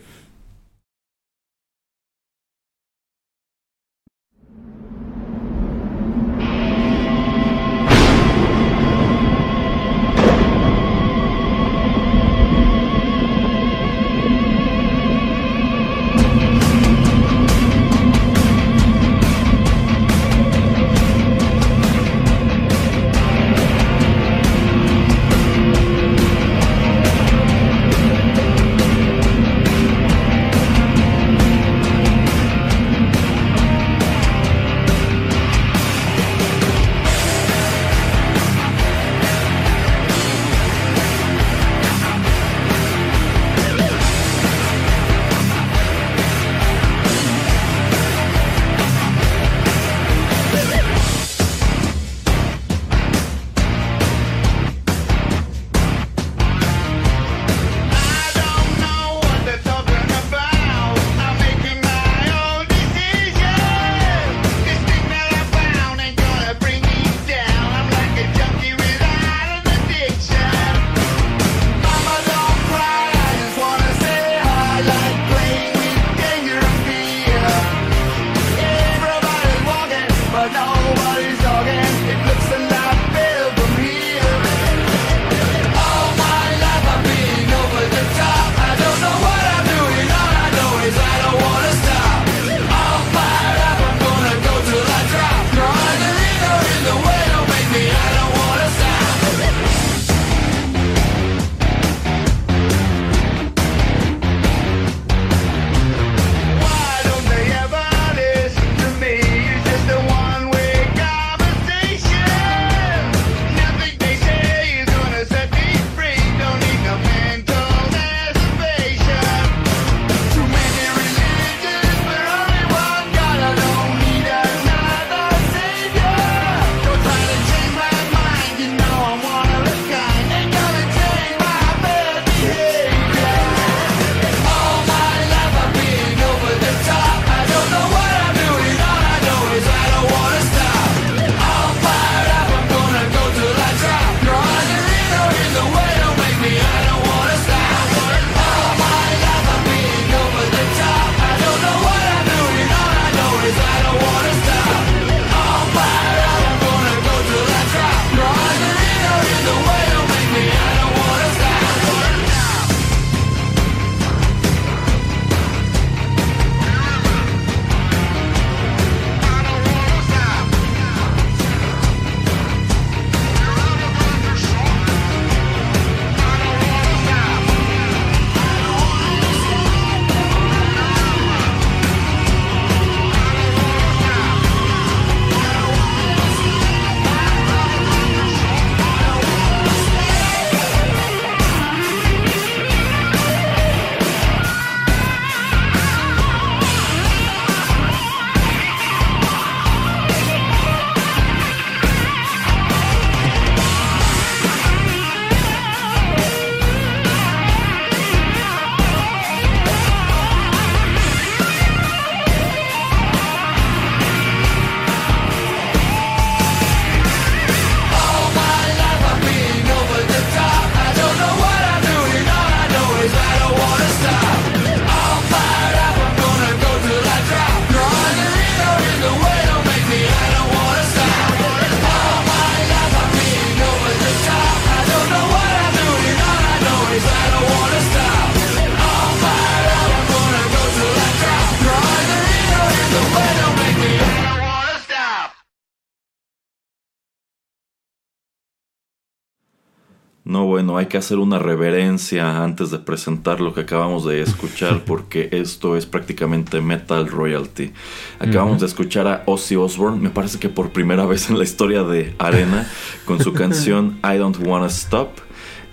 [250.31, 254.81] No, bueno, hay que hacer una reverencia antes de presentar lo que acabamos de escuchar
[254.85, 257.73] porque esto es prácticamente metal royalty.
[258.17, 261.83] Acabamos de escuchar a Ozzy Osbourne, me parece que por primera vez en la historia
[261.83, 262.65] de Arena,
[263.03, 265.09] con su canción I Don't Wanna Stop.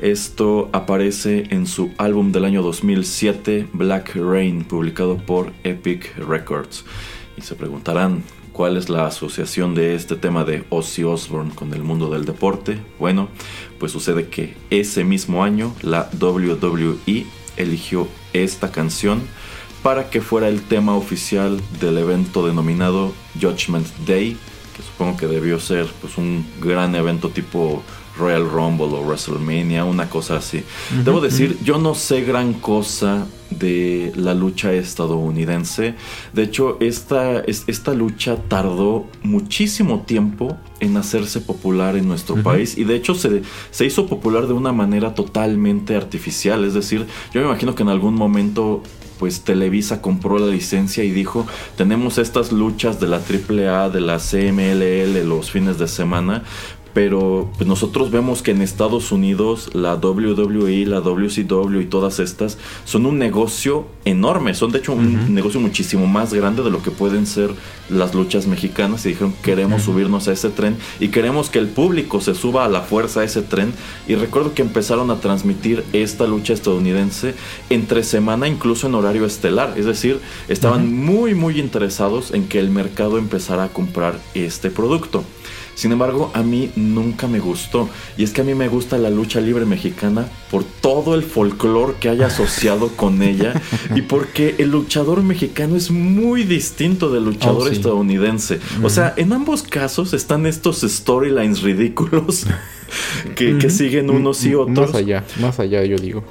[0.00, 6.84] Esto aparece en su álbum del año 2007, Black Rain, publicado por Epic Records.
[7.36, 8.24] Y se preguntarán,
[8.58, 12.80] ¿Cuál es la asociación de este tema de Ozzy Osbourne con el mundo del deporte?
[12.98, 13.28] Bueno,
[13.78, 17.24] pues sucede que ese mismo año la WWE
[17.56, 19.22] eligió esta canción
[19.84, 24.36] para que fuera el tema oficial del evento denominado Judgment Day,
[24.76, 27.84] que supongo que debió ser pues un gran evento tipo
[28.18, 30.62] Royal Rumble o WrestleMania, una cosa así.
[31.04, 35.94] Debo decir, yo no sé gran cosa de la lucha estadounidense.
[36.32, 42.84] De hecho, esta, esta lucha tardó muchísimo tiempo en hacerse popular en nuestro país y
[42.84, 46.64] de hecho se, se hizo popular de una manera totalmente artificial.
[46.64, 48.82] Es decir, yo me imagino que en algún momento
[49.18, 51.46] pues Televisa compró la licencia y dijo,
[51.76, 56.44] tenemos estas luchas de la AAA, de la CMLL los fines de semana,
[56.94, 62.58] pero pues nosotros vemos que en Estados Unidos la WWE, la WCW y todas estas
[62.84, 66.90] son un negocio enorme, son de hecho un negocio muchísimo más grande de lo que
[66.90, 67.50] pueden ser
[67.88, 72.20] las luchas mexicanas y dijeron queremos subirnos a ese tren y queremos que el público
[72.20, 73.72] se suba a la fuerza a ese tren
[74.06, 77.34] y recuerdo que empezaron a transmitir esta lucha estadounidense
[77.70, 82.70] entre semana incluso en horario estelar, es decir, estaban muy muy interesados en que el
[82.70, 85.24] mercado empezara a comprar este producto.
[85.78, 87.88] Sin embargo, a mí nunca me gustó.
[88.16, 91.94] Y es que a mí me gusta la lucha libre mexicana por todo el folclore
[92.00, 93.62] que hay asociado con ella
[93.94, 98.58] y porque el luchador mexicano es muy distinto del luchador oh, estadounidense.
[98.82, 102.44] O sea, en ambos casos están estos storylines ridículos.
[103.34, 104.92] que, siguen unos y otros.
[104.92, 106.24] Más allá, más allá, yo digo.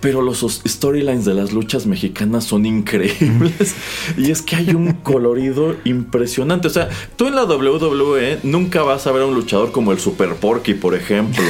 [0.00, 3.74] Pero los storylines de las luchas mexicanas son increíbles.
[4.16, 6.68] y es que hay un colorido impresionante.
[6.68, 9.98] O sea, tú en la WWE nunca vas a ver a un luchador como el
[9.98, 11.44] Super Porky, por ejemplo.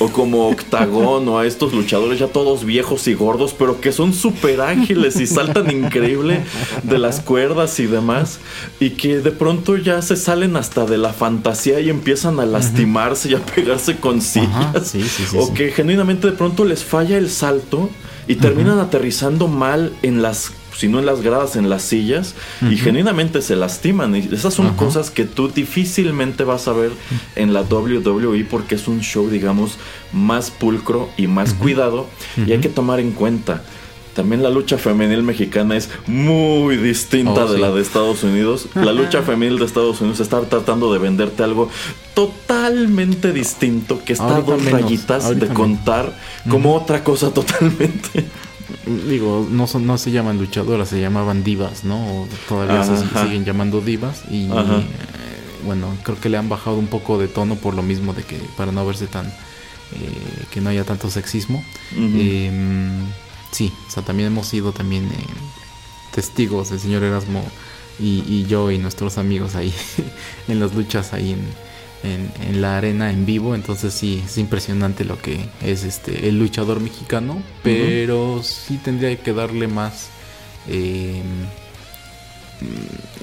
[0.00, 4.14] O como Octagón o a estos luchadores ya todos viejos y gordos, pero que son
[4.14, 6.42] súper ágiles y saltan increíble
[6.82, 8.40] de las cuerdas y demás.
[8.80, 13.30] Y que de pronto ya se salen hasta de la fantasía y empiezan a lastimarse
[13.30, 14.94] y a pegarse con sillas.
[15.36, 17.90] o que genuinamente de pronto les falla el salto
[18.26, 23.42] y terminan aterrizando mal en las sino en las gradas, en las sillas, y genuinamente
[23.42, 24.16] se lastiman.
[24.16, 26.90] Y esas son cosas que tú difícilmente vas a ver
[27.36, 29.76] en la WWE porque es un show, digamos,
[30.14, 32.06] más pulcro y más cuidado.
[32.46, 33.62] Y hay que tomar en cuenta.
[34.14, 38.68] También la lucha femenil mexicana es muy distinta oh, de la de Estados Unidos.
[38.74, 41.68] La lucha femenil de Estados Unidos está tratando de venderte algo
[42.14, 46.16] totalmente distinto que está a dos rayitas de contar
[46.48, 48.24] como otra cosa totalmente.
[48.86, 52.26] Digo, no, son, no se llaman luchadoras, se llamaban divas, ¿no?
[52.48, 54.22] todavía se siguen llamando divas.
[54.30, 54.86] Y eh,
[55.64, 58.38] bueno, creo que le han bajado un poco de tono por lo mismo de que
[58.56, 59.26] para no verse tan.
[59.26, 61.64] Eh, que no haya tanto sexismo.
[61.96, 63.06] Em,
[63.50, 65.26] sí, o sea, también hemos sido también eh,
[66.14, 67.44] testigos, el señor Erasmo
[67.98, 69.74] y, y yo y nuestros amigos ahí
[70.48, 71.40] en las luchas ahí en
[72.02, 73.54] en, la arena en vivo.
[73.54, 77.42] Entonces sí, es impresionante lo que es este el luchador mexicano.
[77.62, 80.08] Pero sí tendría que darle más.
[80.68, 81.22] Em,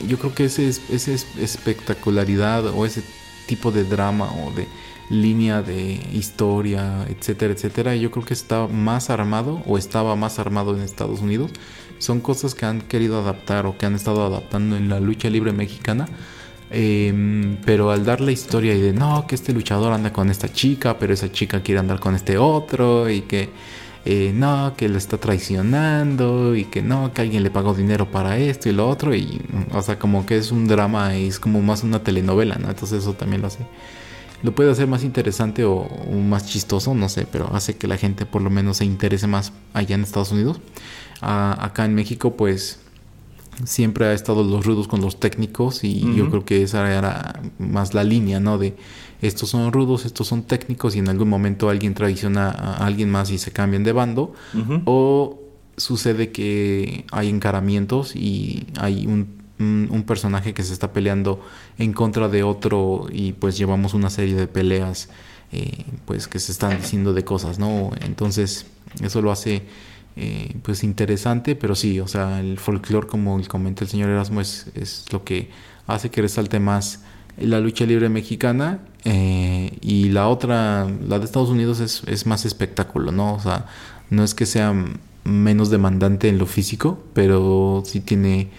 [0.08, 3.04] yo creo que ese, ese espectacularidad o ese
[3.48, 4.68] tipo de drama o de
[5.10, 10.76] línea de historia, etcétera, etcétera, yo creo que está más armado o estaba más armado
[10.76, 11.52] en Estados Unidos.
[12.00, 15.52] Son cosas que han querido adaptar o que han estado adaptando en la lucha libre
[15.52, 16.08] mexicana
[16.70, 20.52] Em, pero al dar la historia y de no, que este luchador anda con esta
[20.52, 23.50] chica, pero esa chica quiere andar con este otro y que
[24.06, 28.38] eh, no, que lo está traicionando y que no, que alguien le pagó dinero para
[28.38, 29.42] esto y lo otro y
[29.74, 32.70] o sea, como que es un drama y es como más una telenovela, ¿no?
[32.70, 33.60] Entonces eso también lo hace.
[34.44, 38.26] Lo puede hacer más interesante o, más chistoso, no sé, pero hace que la gente
[38.26, 40.62] por lo menos se interese más allá en Estados Unidos.
[41.22, 42.80] acá en México, pues
[43.66, 47.94] siempre ha estado los rudos con los técnicos y yo creo que esa era más
[47.94, 48.58] la línea, ¿no?
[48.58, 48.76] De
[49.22, 53.32] estos son rudos, estos son técnicos y en algún momento alguien traiciona a alguien más
[53.32, 54.34] y se cambian de bando
[54.86, 55.40] o
[55.76, 61.42] sucede que hay encaramientos y hay un, un, personaje que se está peleando
[61.78, 65.10] en contra de otro y pues llevamos una serie de peleas
[65.52, 67.92] eh, pues que se están diciendo de cosas, ¿no?
[68.02, 68.66] Entonces
[69.02, 69.64] eso lo hace
[70.20, 74.66] eh, pues interesante, pero sí, o sea, el folclore, como comenta el señor Erasmo, es,
[74.74, 75.52] es, lo que
[75.86, 77.02] hace que resalte más
[77.38, 82.46] la lucha libre mexicana eh, y la otra, la de Estados Unidos es, es más
[82.46, 83.36] espectáculo, ¿no?
[83.36, 83.68] O sea,
[84.10, 84.74] no es que sea
[85.24, 88.50] menos demandante en lo físico, pero sí tiene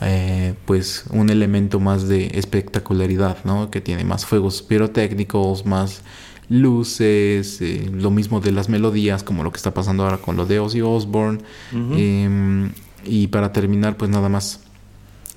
[0.00, 3.70] eh, pues un elemento más de espectacularidad, ¿no?
[3.70, 6.02] Que tiene más fuegos pirotécnicos, más
[6.48, 10.46] luces, eh, lo mismo de las melodías, como lo que está pasando ahora con lo
[10.46, 11.40] de Ozzy Osbourne.
[11.72, 12.70] Em,
[13.04, 14.60] y para terminar, pues nada más.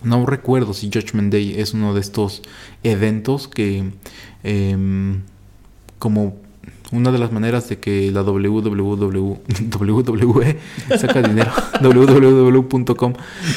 [0.03, 2.43] No recuerdo si Judgment Day es uno de estos
[2.83, 3.91] eventos que,
[4.43, 5.21] em,
[5.97, 6.35] como
[6.91, 9.37] una de las maneras de que la www,
[9.79, 10.57] WWE
[10.97, 11.51] saca dinero,
[11.81, 13.13] www.com,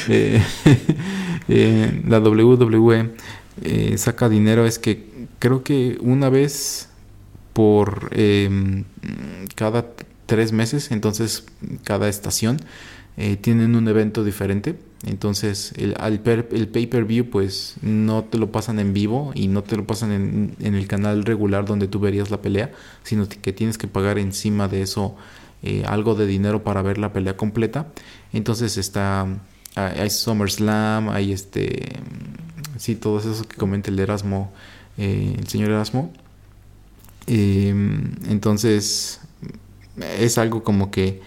[0.09, 0.41] eh,
[1.47, 3.11] eh, la WWE
[3.63, 6.89] eh, saca dinero es que creo que una vez
[7.53, 8.85] por em,
[9.55, 9.87] cada
[10.25, 11.45] tres meses, entonces
[11.83, 12.59] cada estación,
[13.17, 14.79] eh, tienen un evento diferente.
[15.05, 19.85] Entonces el, el pay-per-view pues no te lo pasan en vivo y no te lo
[19.87, 22.71] pasan en, en, el canal regular donde tú verías la pelea,
[23.03, 25.15] sino que tienes que pagar encima de eso
[25.63, 27.87] eh, algo de dinero para ver la pelea completa.
[28.33, 29.27] Entonces está,
[29.75, 31.99] hay SummerSlam, hay este,
[32.77, 34.51] sí, todo eso que comenta el Erasmo,
[34.97, 36.11] eh, el señor Erasmo.
[37.27, 39.21] Em, entonces
[40.19, 41.21] es algo como que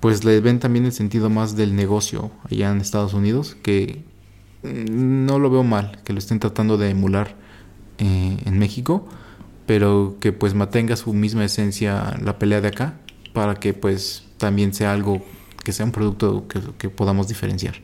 [0.00, 4.04] pues le ven también el sentido más del negocio allá en Estados Unidos, que
[4.62, 7.36] no lo veo mal, que lo estén tratando de emular
[7.98, 9.06] eh, en México,
[9.66, 12.98] pero que pues mantenga su misma esencia la pelea de acá,
[13.32, 15.24] para que pues también sea algo,
[15.64, 16.46] que sea un producto
[16.78, 17.76] que podamos diferenciar.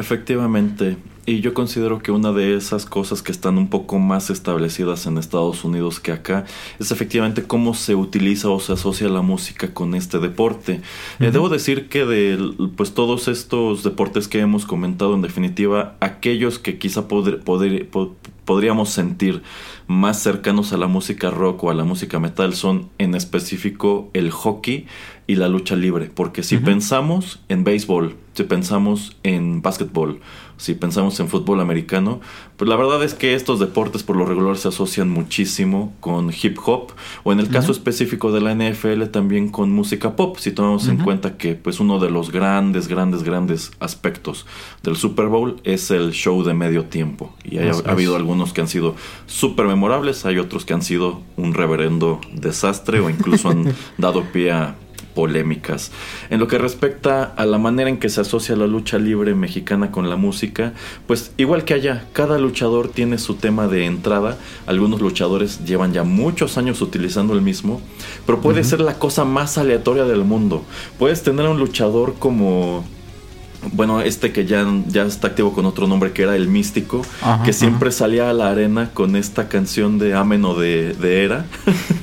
[0.00, 0.96] Efectivamente,
[1.26, 5.18] y yo considero que una de esas cosas que están un poco más establecidas en
[5.18, 6.46] Estados Unidos que acá
[6.78, 10.80] es efectivamente cómo se utiliza o se asocia la música con este deporte.
[11.18, 16.58] Eh, debo decir que de pues todos estos deportes que hemos comentado, en definitiva, aquellos
[16.58, 17.42] que quizá poder,
[18.46, 19.42] podríamos sentir
[19.86, 24.30] más cercanos a la música rock o a la música metal son en específico el
[24.30, 24.86] hockey
[25.30, 26.10] y la lucha libre.
[26.12, 30.18] Porque si pensamos en béisbol, si pensamos en básquetbol,
[30.56, 32.20] si pensamos en fútbol americano,
[32.56, 36.58] pues la verdad es que estos deportes por lo regular se asocian muchísimo con hip
[36.64, 36.88] hop
[37.22, 40.98] o en el caso específico de la NFL también con música pop, si tomamos en
[40.98, 44.46] cuenta que pues uno de los grandes, grandes, grandes aspectos
[44.82, 48.68] del Super Bowl es el show de medio tiempo y ha habido algunos que han
[48.68, 54.24] sido súper memorables, hay otros que han sido un reverendo desastre o incluso han dado
[54.24, 54.74] pie a
[55.14, 55.92] polémicas.
[56.30, 59.90] En lo que respecta a la manera en que se asocia la lucha libre mexicana
[59.90, 60.72] con la música,
[61.06, 64.38] pues igual que allá, cada luchador tiene su tema de entrada.
[64.66, 67.80] Algunos luchadores llevan ya muchos años utilizando el mismo,
[68.26, 70.64] pero puede ser la cosa más aleatoria del mundo.
[70.98, 72.84] Puedes tener a un luchador como
[73.72, 77.02] bueno, este que ya, ya está activo con otro nombre que era el místico,
[77.44, 81.46] que siempre salía a la arena con esta canción de Ameno de, de Era.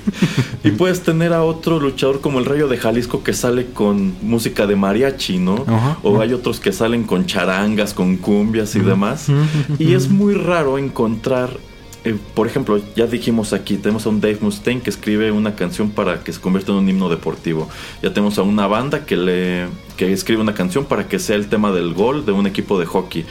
[0.64, 4.68] y puedes tener a otro luchador como el Rayo de Jalisco que sale con música
[4.68, 5.66] de mariachi, ¿no?
[6.04, 9.28] o hay otros que salen con charangas, con cumbias y demás.
[9.80, 11.58] y es muy raro encontrar
[12.08, 15.90] eh, por ejemplo, ya dijimos aquí, tenemos a un Dave Mustaine que escribe una canción
[15.90, 17.68] para que se convierta en un himno deportivo.
[18.02, 21.50] Ya tenemos a una banda que le que escribe una canción para que sea el
[21.50, 23.26] tema del gol de un equipo de hockey.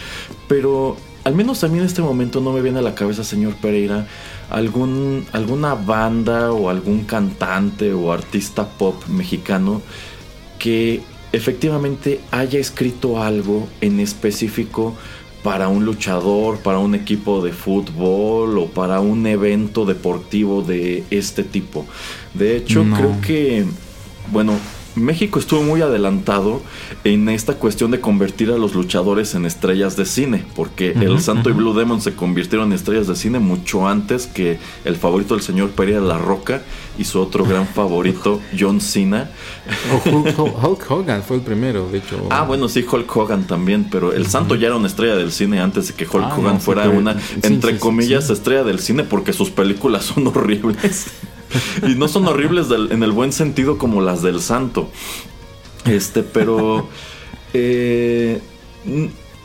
[0.47, 3.55] Pero al menos a mí en este momento no me viene a la cabeza, señor
[3.55, 4.07] Pereira,
[4.51, 9.81] algún alguna banda o algún cantante o artista pop mexicano
[10.59, 11.01] que
[11.33, 14.95] efectivamente haya escrito algo en específico
[15.43, 21.45] para un luchador, para un equipo de fútbol o para un evento deportivo de este
[21.45, 21.87] tipo.
[22.35, 23.65] De hecho, creo que,
[24.33, 24.55] bueno,
[24.97, 26.63] México estuvo muy adelantado
[27.05, 31.51] en esta cuestión de convertir a los luchadores en estrellas de cine, porque el Santo
[31.51, 35.43] y Blue Demon se convirtieron en estrellas de cine mucho antes que el favorito del
[35.43, 36.63] señor Pereira La Roca
[36.99, 39.31] y su otro gran favorito John Cena.
[40.05, 42.27] Hulk, Hogan fue el primero, de hecho.
[42.31, 45.61] Ah, bueno, sí, Hulk Hogan también, pero el Santo ya era una estrella del cine
[45.61, 49.51] antes de que Hulk ah, Hogan fuera una, entre comillas, estrella del cine porque sus
[49.51, 51.07] películas son horribles
[51.87, 54.89] y no son horribles en el buen sentido como las del santo.
[55.85, 56.89] Este, pero...
[57.55, 58.41] Eh,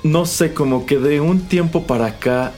[0.03, 2.53] no sé, como que de un tiempo para acá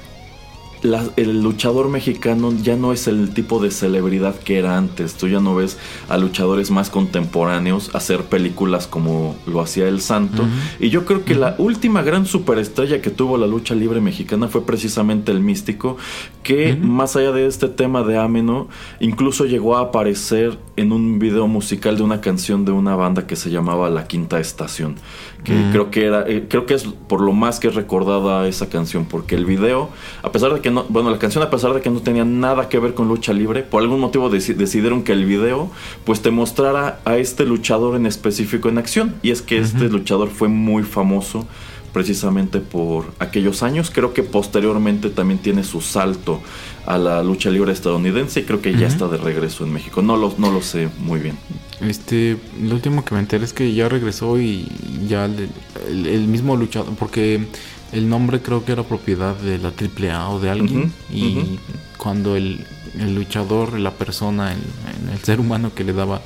[0.83, 5.15] el luchador mexicano ya no es el tipo de celebridad que era antes.
[5.15, 5.77] Tú ya no ves
[6.09, 10.43] a luchadores más contemporáneos hacer películas como lo hacía El Santo.
[10.79, 14.65] Y yo creo que la última gran superestrella que tuvo la lucha libre mexicana fue
[14.65, 15.97] precisamente el Místico,
[16.43, 18.67] que más allá de este tema de Ameno,
[18.99, 23.35] incluso llegó a aparecer en un video musical de una canción de una banda que
[23.35, 24.95] se llamaba La Quinta Estación
[25.43, 28.69] que creo que era eh, creo que es por lo más que es recordada esa
[28.69, 29.89] canción porque el video
[30.21, 32.69] a pesar de que no, bueno, la canción a pesar de que no tenía nada
[32.69, 35.69] que ver con lucha libre, por algún motivo decidieron que el video
[36.05, 39.15] pues te mostrara a este luchador en específico en acción.
[39.21, 41.47] Y es que este luchador fue muy famoso
[41.93, 43.91] precisamente por aquellos años.
[43.91, 46.41] Creo que posteriormente también tiene su salto
[46.85, 50.01] a la lucha libre estadounidense y creo que ya está de regreso en México.
[50.01, 51.37] No lo, no lo sé muy bien.
[51.79, 54.67] Este, lo último que me enteré es que ya regresó y
[55.07, 57.45] ya el mismo luchador, porque
[57.93, 60.91] el nombre creo que era propiedad de la AAA o de alguien.
[61.11, 61.59] y
[61.97, 62.65] cuando el,
[62.99, 66.21] luchador, la persona, el, ser humano que le daba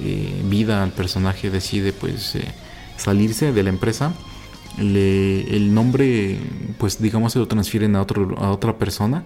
[0.00, 2.44] eh, vida al personaje decide pues eh,
[2.96, 4.12] salirse de la empresa,
[4.78, 6.38] le, el nombre
[6.78, 9.24] pues digamos se lo transfieren a, otro, a otra persona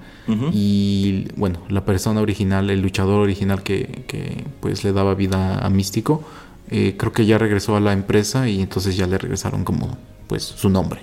[0.53, 5.71] y bueno, la persona original, el luchador original que, que pues le daba vida a
[5.71, 6.25] Místico,
[6.71, 10.43] eh, creo que ya regresó a la empresa y entonces ya le regresaron como pues
[10.43, 11.01] su nombre.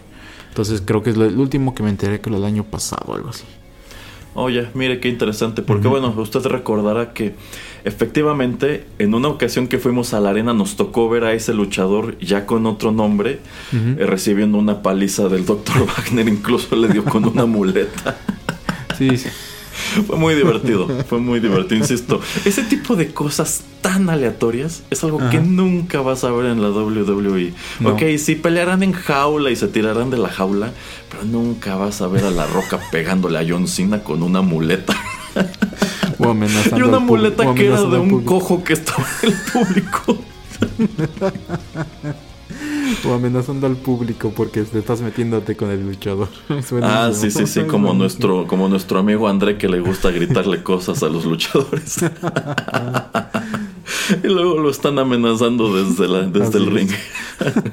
[0.50, 3.14] Entonces creo que es lo, el último que me enteré que lo del año pasado,
[3.14, 3.46] algo así.
[4.34, 7.36] Oye, mire qué interesante, porque bueno, usted recordará que
[7.84, 12.18] efectivamente en una ocasión que fuimos a la arena nos tocó ver a ese luchador
[12.20, 13.40] ya con otro nombre,
[13.74, 15.86] eh, recibiendo una paliza del Dr.
[15.98, 18.18] Wagner, incluso le dio con una muleta.
[18.98, 19.30] sí, sí.
[20.06, 22.22] Fue muy divertido, fue muy divertido, insisto.
[22.46, 26.70] Ese tipo de cosas tan aleatorias es algo que nunca vas a ver en la
[26.70, 27.54] WWE.
[27.86, 30.72] Ok, sí pelearán en jaula y se tirarán de la jaula,
[31.10, 34.96] pero nunca vas a ver a la roca pegándole a John Cena con una muleta.
[36.78, 40.18] Y una muleta que era de un cojo que estaba en el público.
[43.06, 46.28] o amenazando al público porque te estás metiéndote con el luchador.
[46.82, 51.02] ah, sí, sí, sí, como nuestro, como nuestro amigo André que le gusta gritarle cosas
[51.04, 51.98] a los luchadores.
[54.24, 56.90] y luego lo están amenazando desde, la, desde el ring.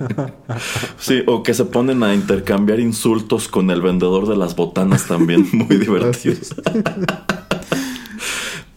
[0.99, 5.47] sí, o que se ponen a intercambiar insultos con el vendedor de las botanas también,
[5.53, 6.55] muy divertidos.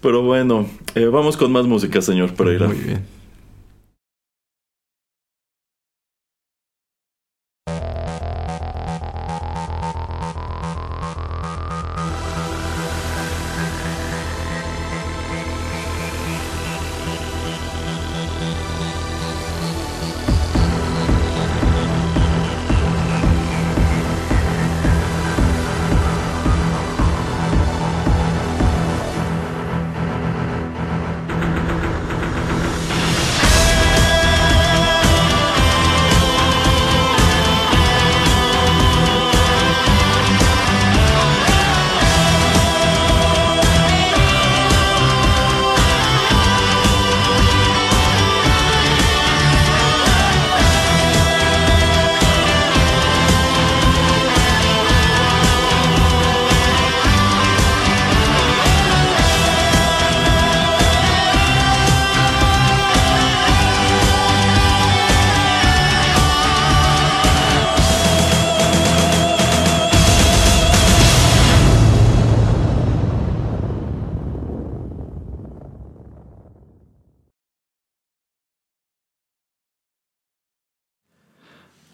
[0.02, 2.68] Pero bueno, eh, vamos con más música, señor Pereira.
[2.68, 3.21] Muy bien.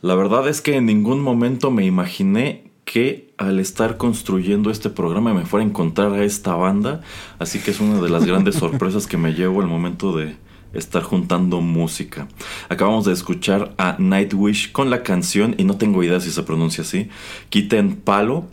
[0.08, 5.34] La verdad es que en ningún momento me imaginé que al estar construyendo este programa
[5.34, 7.02] me fuera a encontrar a esta banda,
[7.40, 10.38] así que es una de las grandes sorpresas que me llevo al momento de
[10.72, 12.30] estar juntando música.
[12.70, 16.84] Acabamos de escuchar a Nightwish con la canción, y no tengo idea si se pronuncia
[16.86, 17.10] así,
[17.50, 18.46] Quiten Palo.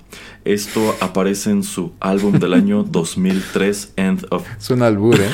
[0.45, 4.45] Esto aparece en su álbum del año 2003, End of...
[4.59, 5.31] Suena albur, ¿eh?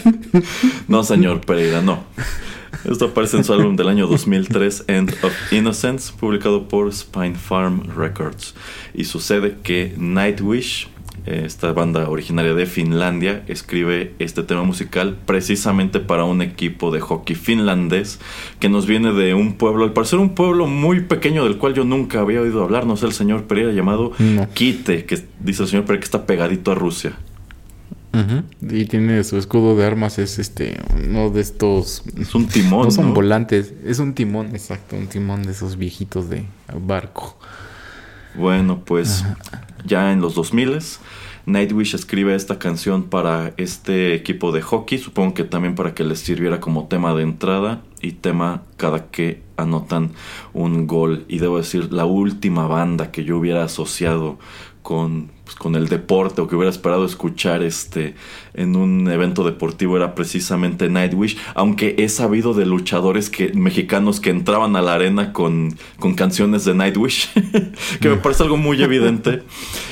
[0.86, 2.04] no, señor Pereira, no.
[2.84, 7.82] Esto aparece en su álbum del año 2003, End of Innocence, publicado por Spine Farm
[7.94, 8.54] Records.
[8.94, 10.88] Y sucede que Nightwish,
[11.26, 17.36] esta banda originaria de Finlandia, escribe este tema musical precisamente para un equipo de hockey
[17.36, 18.18] finlandés
[18.58, 21.84] que nos viene de un pueblo, al parecer un pueblo muy pequeño del cual yo
[21.84, 24.12] nunca había oído hablar, no sé, el señor Pereira, llamado
[24.54, 27.12] Kite, que dice el señor Pereira que está pegadito a Rusia.
[28.62, 32.02] Y tiene su escudo de armas, es este, uno de estos.
[32.18, 32.86] Es un timón.
[32.86, 36.44] No son volantes, es un timón, exacto, un timón de esos viejitos de
[36.74, 37.38] barco.
[38.34, 39.24] Bueno, pues
[39.84, 40.78] ya en los 2000
[41.46, 46.20] Nightwish escribe esta canción para este equipo de hockey, supongo que también para que les
[46.20, 50.12] sirviera como tema de entrada y tema cada que anotan
[50.52, 51.24] un gol.
[51.28, 54.38] Y debo decir, la última banda que yo hubiera asociado
[54.90, 58.16] con, pues, con el deporte o que hubiera esperado escuchar este
[58.54, 64.30] en un evento deportivo era precisamente Nightwish, aunque he sabido de luchadores que, mexicanos que
[64.30, 67.30] entraban a la arena con, con canciones de Nightwish,
[68.00, 69.44] que me parece algo muy evidente.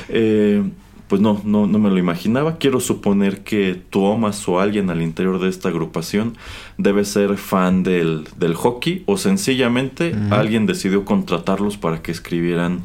[0.09, 0.64] Eh,
[1.07, 2.59] pues no, no, no me lo imaginaba.
[2.59, 6.36] Quiero suponer que Thomas o alguien al interior de esta agrupación
[6.76, 12.80] debe ser fan del, del hockey o sencillamente alguien decidió contratarlos para que escribieran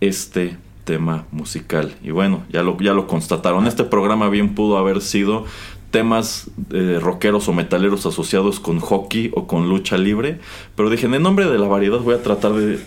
[0.00, 0.58] este
[0.90, 1.94] tema musical.
[2.02, 3.68] Y bueno, ya lo, ya lo constataron.
[3.68, 5.44] Este programa bien pudo haber sido
[5.92, 10.40] temas eh, rockeros o metaleros asociados con hockey o con lucha libre.
[10.74, 12.80] Pero dije, en nombre de la variedad voy a tratar de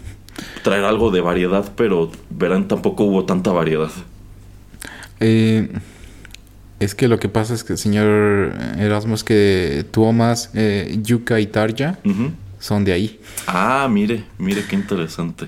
[0.64, 3.91] traer algo de variedad, pero verán, tampoco hubo tanta variedad.
[5.22, 5.72] Eh,
[6.82, 11.45] es que lo que pasa es que, señor Erasmo, es que Tuomas, eh, Yuka y
[11.45, 11.99] Tarja
[12.60, 13.22] son de ahí.
[13.47, 15.47] Ah, mire, mire qué interesante.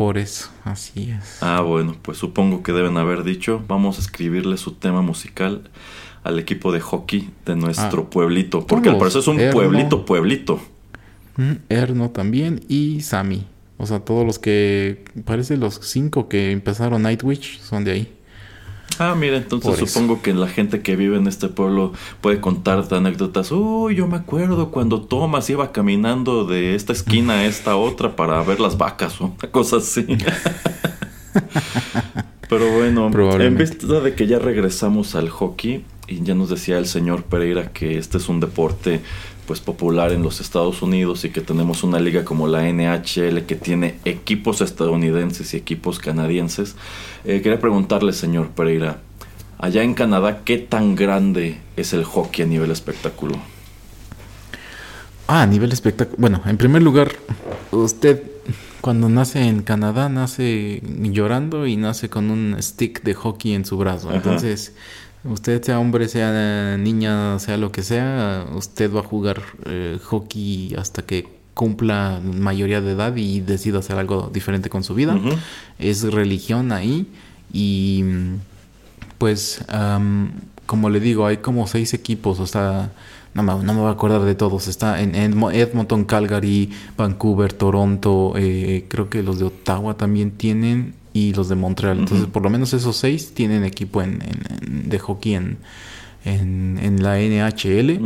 [0.00, 1.42] Por eso, así es.
[1.42, 5.68] Ah, bueno, pues supongo que deben haber dicho, vamos a escribirle su tema musical
[6.24, 10.58] al equipo de hockey de nuestro ah, pueblito, porque al parecer es un pueblito, pueblito.
[11.36, 13.46] Mm, Erno también y Sammy.
[13.76, 18.12] O sea, todos los que, parece los cinco que empezaron Nightwitch son de ahí.
[18.98, 23.50] Ah, mira, entonces supongo que la gente que vive en este pueblo puede contar anécdotas.
[23.52, 28.42] Uy, yo me acuerdo cuando Thomas iba caminando de esta esquina a esta otra para
[28.42, 30.06] ver las vacas o una cosa así.
[32.48, 33.10] Pero bueno,
[33.40, 37.72] en vista de que ya regresamos al hockey y ya nos decía el señor Pereira
[37.72, 39.00] que este es un deporte
[39.50, 43.56] pues popular en los Estados Unidos y que tenemos una liga como la NHL que
[43.60, 46.76] tiene equipos estadounidenses y equipos canadienses.
[47.24, 49.00] Eh, quería preguntarle, señor Pereira,
[49.58, 53.38] allá en Canadá, ¿qué tan grande es el hockey a nivel espectáculo?
[55.26, 56.16] Ah, a nivel espectáculo.
[56.20, 57.10] Bueno, en primer lugar,
[57.72, 58.22] usted
[58.80, 63.76] cuando nace en Canadá nace llorando y nace con un stick de hockey en su
[63.76, 64.14] brazo.
[64.14, 64.74] Entonces,
[65.24, 70.74] Usted sea hombre, sea niña, sea lo que sea, usted va a jugar eh, hockey
[70.78, 75.18] hasta que cumpla mayoría de edad y decida hacer algo diferente con su vida.
[75.78, 77.06] Es religión ahí
[77.52, 78.04] y
[79.18, 79.62] pues
[80.70, 82.92] como le digo, hay como seis equipos, o sea,
[83.34, 84.68] no me, no me voy a acordar de todos.
[84.68, 91.32] Está en, Edmonton, Calgary, Vancouver, Toronto, eh, creo que los de Ottawa también tienen y
[91.34, 91.98] los de Montreal.
[91.98, 94.20] Entonces, por lo menos esos seis tienen equipo en,
[94.88, 95.58] de hockey en,
[96.24, 98.00] en, la NHL.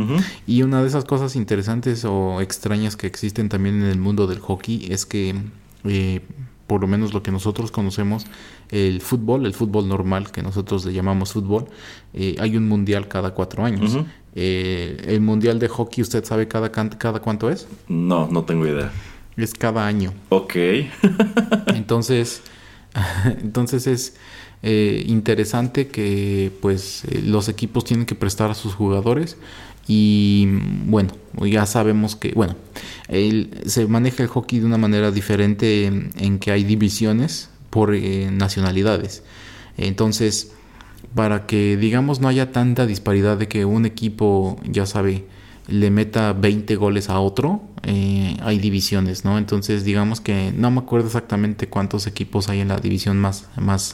[0.47, 4.39] Y una de esas cosas interesantes o extrañas que existen también en el mundo del
[4.39, 5.35] hockey es que,
[5.83, 6.21] eh,
[6.67, 8.25] por lo menos lo que nosotros conocemos,
[8.69, 11.65] el fútbol, el fútbol normal que nosotros le llamamos fútbol,
[12.13, 13.97] eh, hay un mundial cada cuatro años.
[14.37, 17.67] Eh, el mundial de hockey, ¿usted sabe cada, cada cuánto es?
[17.87, 18.91] No, no tengo idea.
[19.37, 20.13] Es cada año.
[20.29, 20.55] Ok.
[21.67, 22.41] Entonces
[23.41, 24.15] Entonces es
[24.63, 29.37] eh, interesante que pues eh, los equipos tienen que prestar a sus jugadores
[29.87, 30.47] y
[30.85, 31.11] bueno,
[31.45, 32.55] ya sabemos que, bueno,
[33.65, 39.21] se maneja el hockey de una manera diferente en, que hay divisiones por eh, nacionalidades.
[39.77, 40.53] Entonces,
[41.13, 45.25] para que digamos no haya tanta disparidad de que un equipo, ya sabe,
[45.67, 49.37] le meta 20 goles a otro, eh, hay divisiones, ¿no?
[49.37, 53.93] Entonces digamos que no me acuerdo exactamente cuántos equipos hay en la división más, más,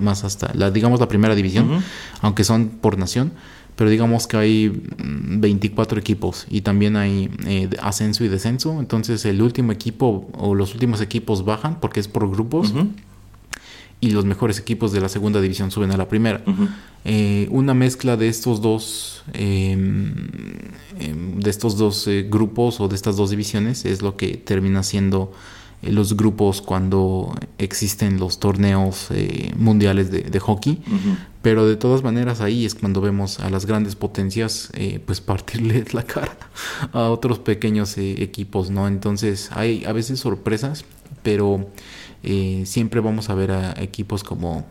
[0.00, 1.82] más hasta, la, digamos la primera división,
[2.20, 3.32] aunque son por nación,
[3.76, 9.24] pero digamos que hay 24 mm, equipos y también hay eh, ascenso y descenso, entonces
[9.24, 12.74] el último equipo o los últimos equipos bajan porque es por grupos
[14.02, 16.42] y los mejores equipos de la segunda división suben a la primera.
[17.04, 20.12] Eh, una mezcla de estos dos, em,
[20.98, 24.82] em, de estos dos eh, grupos o de estas dos divisiones es lo que termina
[24.82, 25.32] siendo
[25.82, 29.08] eh, los grupos cuando existen los torneos
[29.56, 30.82] mundiales de, hockey.
[31.40, 34.72] Pero de todas maneras ahí es cuando vemos a las grandes potencias
[35.06, 36.36] pues partirle la cara
[36.92, 38.88] a otros pequeños equipos, ¿no?
[38.88, 40.84] Entonces hay a veces sorpresas,
[41.22, 41.68] pero
[42.22, 44.64] eh, siempre vamos a ver a equipos como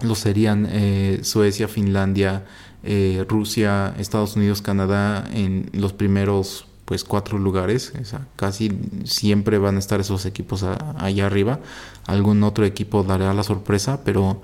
[0.00, 2.44] lo serían eh, Suecia, Finlandia,
[2.82, 7.92] eh, Rusia, Estados Unidos, Canadá en los primeros pues cuatro lugares.
[8.36, 8.72] casi
[9.04, 11.60] siempre van a estar esos equipos allá arriba.
[12.06, 14.42] Algún otro equipo dará la sorpresa, pero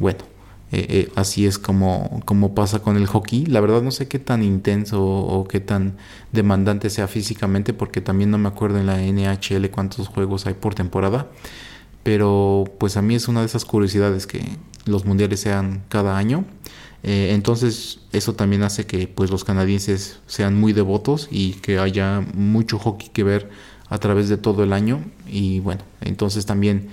[0.00, 0.24] bueno,
[0.70, 3.46] eh, eh, así es como, como pasa con el hockey.
[3.46, 5.96] La verdad no sé qué tan intenso o, qué tan
[6.32, 10.74] demandante sea físicamente porque también no me acuerdo en la NHL cuántos juegos hay por
[10.74, 11.28] temporada.
[12.02, 14.42] pero pues a mí es una de esas curiosidades que
[14.86, 16.44] los mundiales sean cada año.
[17.02, 22.20] Eh, entonces eso también hace que pues los canadienses sean muy devotos y que haya
[22.34, 23.50] mucho hockey que ver
[23.88, 26.88] a través de todo el año y bueno entonces también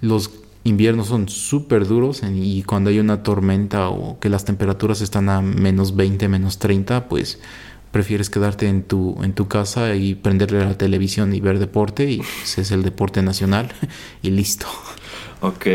[0.00, 0.30] los
[0.64, 5.40] inviernos son súper duros y cuando hay una tormenta o que las temperaturas están a
[5.40, 7.40] menos 20 menos 30 pues
[7.90, 12.20] prefieres quedarte en tu en tu casa y prenderle la televisión y ver deporte y
[12.42, 13.72] ese es el deporte nacional
[14.22, 14.66] y listo.
[15.40, 15.66] Ok,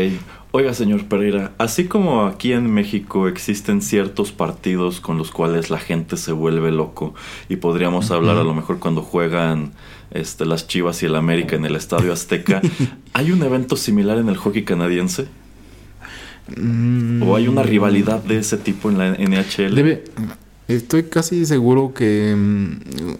[0.56, 5.80] Oiga, señor Pereira, así como aquí en México existen ciertos partidos con los cuales la
[5.80, 7.12] gente se vuelve loco
[7.48, 9.72] y podríamos hablar a lo mejor cuando juegan
[10.14, 12.62] este, las Chivas y el América en el Estadio Azteca,
[13.12, 15.26] ¿hay un evento similar en el hockey canadiense?
[17.22, 19.74] ¿O hay una rivalidad de ese tipo en la NHL?
[19.74, 20.04] Debe,
[20.68, 22.72] estoy casi seguro que mm,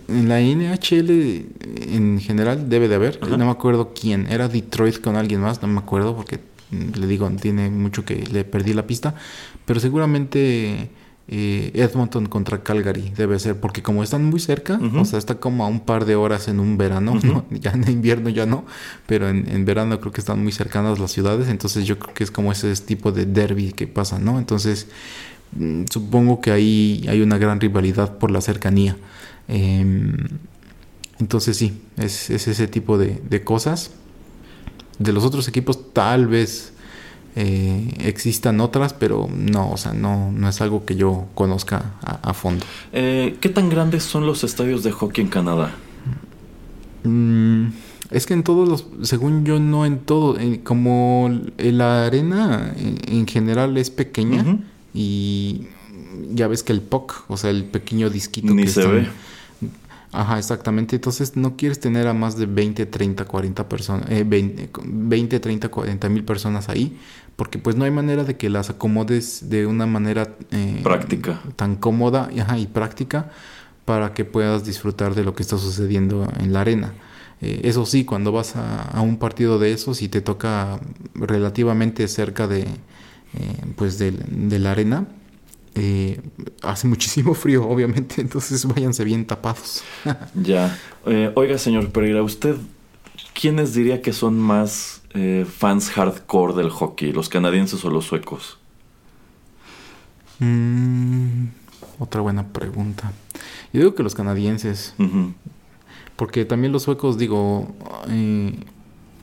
[0.09, 1.47] en la NHL
[1.91, 3.21] en general debe de haber.
[3.27, 4.27] No me acuerdo quién.
[4.31, 6.39] Era Detroit con alguien más, no me acuerdo porque
[6.71, 9.15] le digo, tiene mucho que le perdí la pista,
[9.65, 10.91] pero seguramente
[11.27, 15.65] eh, Edmonton contra Calgary debe ser, porque como están muy cerca, o sea, está como
[15.65, 17.19] a un par de horas en un verano,
[17.51, 18.65] ya en invierno ya no,
[19.07, 22.31] pero en, verano creo que están muy cercanas las ciudades, entonces yo creo que es
[22.31, 24.39] como ese tipo de derby que pasa, ¿no?
[24.39, 24.89] Entonces,
[25.59, 28.97] mm, supongo que ahí hay una gran rivalidad por la cercanía.
[29.49, 30.15] Em,
[31.19, 33.93] entonces sí, es, ese tipo de cosas
[34.99, 36.74] de los otros equipos tal vez
[37.37, 42.33] eh, existan otras, pero no, o sea, no, no es algo que yo conozca a,
[42.33, 42.65] fondo.
[42.93, 45.75] Eh, ¿Qué tan grandes son los estadios de hockey en Canadá?
[47.03, 47.67] Mm,
[48.11, 53.77] es que en todos los, según yo, no en todo, como la arena en, general
[53.79, 54.59] es pequeña
[54.95, 55.67] y
[56.33, 59.09] ya ves que el POC, o sea, el pequeño disquito Ni se ve
[60.15, 60.95] Ajá, exactamente.
[60.95, 66.09] Entonces no quieres tener a más de 20, 30, 40 personas, eh, 20, 30, 40
[66.09, 66.97] mil personas ahí,
[67.37, 71.77] porque pues no hay manera de que las acomodes de una manera eh, práctica, tan
[71.77, 73.31] cómoda ajá, y práctica
[73.85, 76.95] para que puedas disfrutar de lo que está sucediendo en la arena.
[77.41, 80.81] Eh, eso sí, cuando vas a, un partido de esos y te toca
[81.15, 82.67] relativamente cerca de, eh,
[83.77, 85.07] pues de, de la arena,
[85.75, 86.21] eh,
[86.63, 89.83] hace muchísimo frío, obviamente, entonces váyanse bien tapados.
[90.35, 90.79] ya.
[91.35, 92.57] Oiga, señor Pereira, ¿usted
[93.39, 98.59] quiénes diría que son más eh, fans hardcore del hockey, los canadienses o los suecos?
[100.41, 101.47] Mm,
[101.99, 103.13] otra buena pregunta.
[103.73, 104.95] Yo digo que los canadienses.
[106.17, 107.75] Porque también los suecos, digo,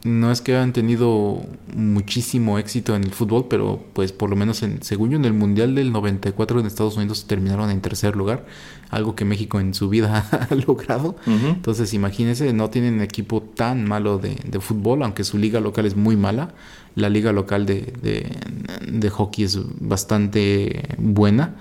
[0.04, 1.44] no es que hayan tenido
[1.76, 5.34] muchísimo éxito en el fútbol, pero pues por lo menos en, según yo en el
[5.34, 8.46] Mundial del 94 en Estados Unidos terminaron en tercer lugar,
[8.90, 11.16] algo que México en su vida ha logrado.
[11.28, 16.16] Entonces imagínense, no tienen equipo tan malo de, fútbol, aunque su liga local es muy
[16.16, 16.54] mala.
[16.96, 21.56] La liga local de, de, hockey es bastante buena.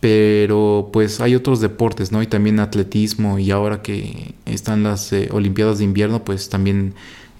[0.00, 2.22] Pero pues hay otros deportes, ¿no?
[2.22, 6.94] Y también atletismo y ahora que están las eh, Olimpiadas de invierno, pues también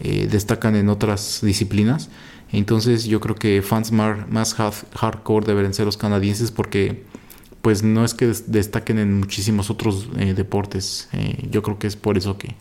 [0.04, 2.10] eh, destacan en otras disciplinas.
[2.52, 7.02] Entonces yo creo que fans más hardcore deberían ser los canadienses porque
[7.62, 11.08] pues no es que destaquen en muchísimos otros eh, deportes.
[11.14, 12.54] Eh, yo creo que es por eso que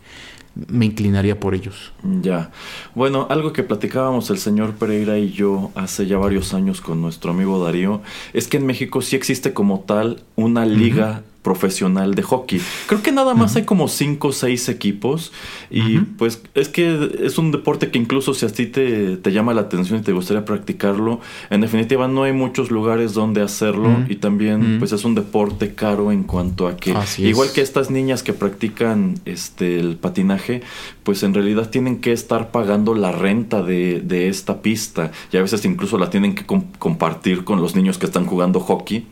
[0.55, 1.91] me inclinaría por ellos.
[2.21, 2.51] Ya.
[2.95, 7.31] Bueno, algo que platicábamos el señor Pereira y yo hace ya varios años con nuestro
[7.31, 12.61] amigo Darío es que en México sí existe como tal una liga profesional de hockey.
[12.87, 15.31] Creo que nada más hay como cinco o seis equipos
[15.69, 19.53] y pues es que es un deporte que incluso si a ti te, te, llama
[19.53, 21.19] la atención y te gustaría practicarlo,
[21.49, 26.11] en definitiva no hay muchos lugares donde hacerlo y también pues es un deporte caro
[26.11, 30.61] en cuanto a que igual que estas niñas que practican este el patinaje,
[31.03, 35.41] pues en realidad tienen que estar pagando la renta de, de esta pista y a
[35.41, 39.05] veces incluso la tienen que compartir con los niños que están jugando hockey.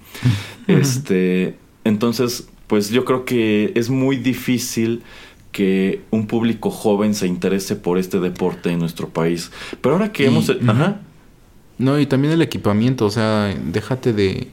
[0.68, 5.04] Este entonces, pues yo creo que es muy difícil
[5.52, 9.52] que un público joven se interese por este deporte en nuestro país.
[9.82, 10.50] Pero ahora que hemos...
[10.50, 11.02] Ajá.
[11.78, 14.48] No, y también el equipamiento, o sea, déjate de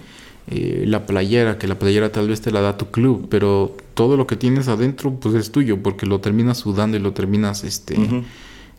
[0.48, 4.16] eh, la playera, que la playera tal vez te la da tu club, pero todo
[4.16, 7.96] lo que tienes adentro pues es tuyo, porque lo terminas sudando y lo terminas este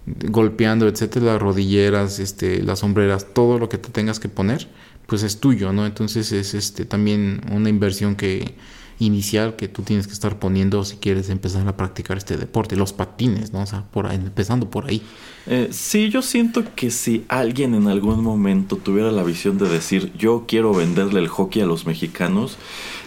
[0.05, 4.67] golpeando, etcétera, las rodilleras, este, las sombreras, todo lo que te tengas que poner
[5.09, 5.85] pues es tuyo, ¿no?
[5.85, 8.55] Entonces es este también una inversión que
[8.99, 12.93] inicial que tú tienes que estar poniendo si quieres empezar a practicar este deporte, los
[12.93, 13.61] patines, ¿no?
[13.61, 15.01] O sea, por empezando por ahí.
[15.47, 20.11] Eh, sí, yo siento que si alguien en algún momento tuviera la visión de decir
[20.17, 22.57] yo quiero venderle el hockey a los mexicanos,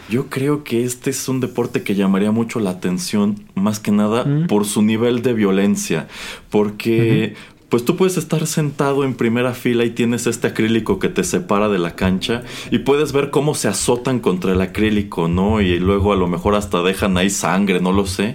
[0.09, 4.27] yo creo que este es un deporte que llamaría mucho la atención, más que nada
[4.49, 6.09] por su nivel de violencia,
[6.51, 7.35] porque
[7.73, 11.71] pues tú puedes estar sentado en primera fila y tienes este acrílico que te separa
[11.71, 15.63] de la cancha y puedes ver cómo se azotan contra el acrílico, ¿no?
[15.63, 18.35] Y luego a lo mejor hasta dejan ahí sangre, no lo sé.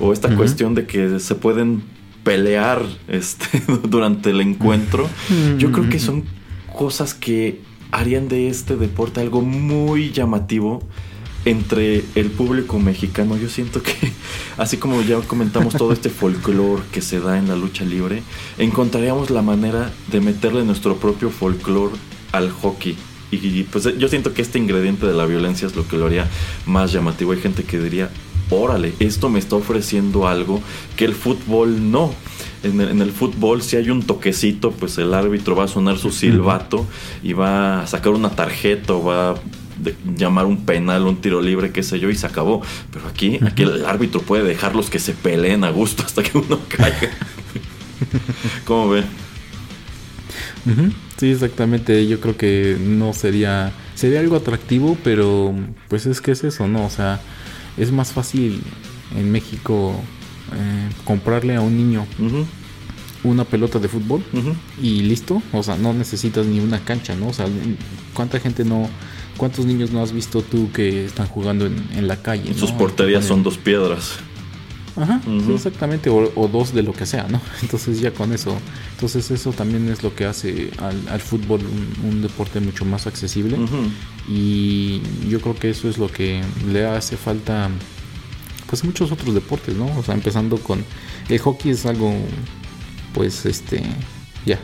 [0.00, 1.82] O esta cuestión de que se pueden
[2.24, 5.06] pelear este, durante el encuentro.
[5.58, 6.24] Yo creo que son
[6.74, 7.60] cosas que
[7.90, 10.82] harían de este deporte algo muy llamativo
[11.44, 13.36] entre el público mexicano.
[13.36, 13.92] Yo siento que,
[14.56, 18.22] así como ya comentamos todo este folclore que se da en la lucha libre,
[18.58, 21.94] encontraríamos la manera de meterle nuestro propio folclore
[22.32, 22.96] al hockey.
[23.30, 26.26] Y pues yo siento que este ingrediente de la violencia es lo que lo haría
[26.64, 27.32] más llamativo.
[27.32, 28.10] Hay gente que diría,
[28.48, 30.62] órale, esto me está ofreciendo algo
[30.96, 32.14] que el fútbol no.
[32.62, 35.98] En el, en el, fútbol, si hay un toquecito, pues el árbitro va a sonar
[35.98, 36.86] su silbato
[37.22, 39.34] y va a sacar una tarjeta o va a
[40.16, 42.62] llamar un penal, un tiro libre, qué sé yo, y se acabó.
[42.92, 46.60] Pero aquí, aquí el árbitro puede dejarlos que se peleen a gusto hasta que uno
[46.68, 47.10] caiga.
[48.64, 49.04] ¿Cómo ven?
[51.16, 52.06] Sí, exactamente.
[52.06, 53.72] Yo creo que no sería.
[53.94, 55.54] Sería algo atractivo, pero
[55.88, 56.84] pues es que es eso, ¿no?
[56.84, 57.20] O sea,
[57.76, 58.62] es más fácil
[59.16, 60.00] en México
[60.54, 62.06] eh, comprarle a un niño
[63.24, 64.22] una pelota de fútbol
[64.80, 65.42] y listo.
[65.52, 67.28] O sea, no necesitas ni una cancha, ¿no?
[67.28, 67.46] O sea,
[68.14, 68.88] ¿cuánta gente no...
[69.38, 72.52] ¿Cuántos niños no has visto tú que están jugando en, la calle?
[72.54, 74.18] Sus porterías son dos piedras.
[74.96, 75.20] Ajá,
[75.54, 77.40] exactamente, o, dos de lo que sea, ¿no?
[77.62, 78.56] Entonces ya con eso,
[78.94, 81.60] entonces eso también es lo que hace al, fútbol
[82.02, 83.56] un, deporte mucho más accesible
[84.28, 87.70] y yo creo que eso es lo que le hace falta
[88.68, 89.86] pues muchos otros deportes, ¿no?
[89.96, 90.84] O sea, empezando con
[91.28, 92.12] el hockey es algo
[93.14, 93.82] pues este
[94.48, 94.58] ya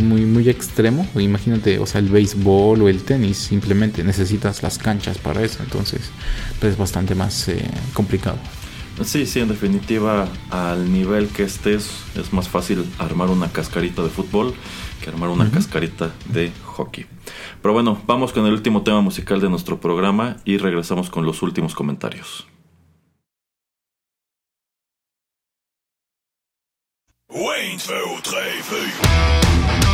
[0.00, 1.06] muy muy extremo.
[1.16, 6.10] Imagínate o sea el béisbol o el tenis simplemente necesitas las canchas para eso entonces
[6.60, 8.38] pues es bastante más eh, complicado.
[9.04, 14.08] Sí sí en definitiva al nivel que estés es más fácil armar una cascarita de
[14.08, 14.54] fútbol
[15.02, 17.06] que armar una cascarita de hockey.
[17.60, 21.42] Pero bueno vamos con el último tema musical de nuestro programa y regresamos con los
[21.42, 22.46] últimos comentarios
[27.36, 29.85] 1, 2, 3, 4.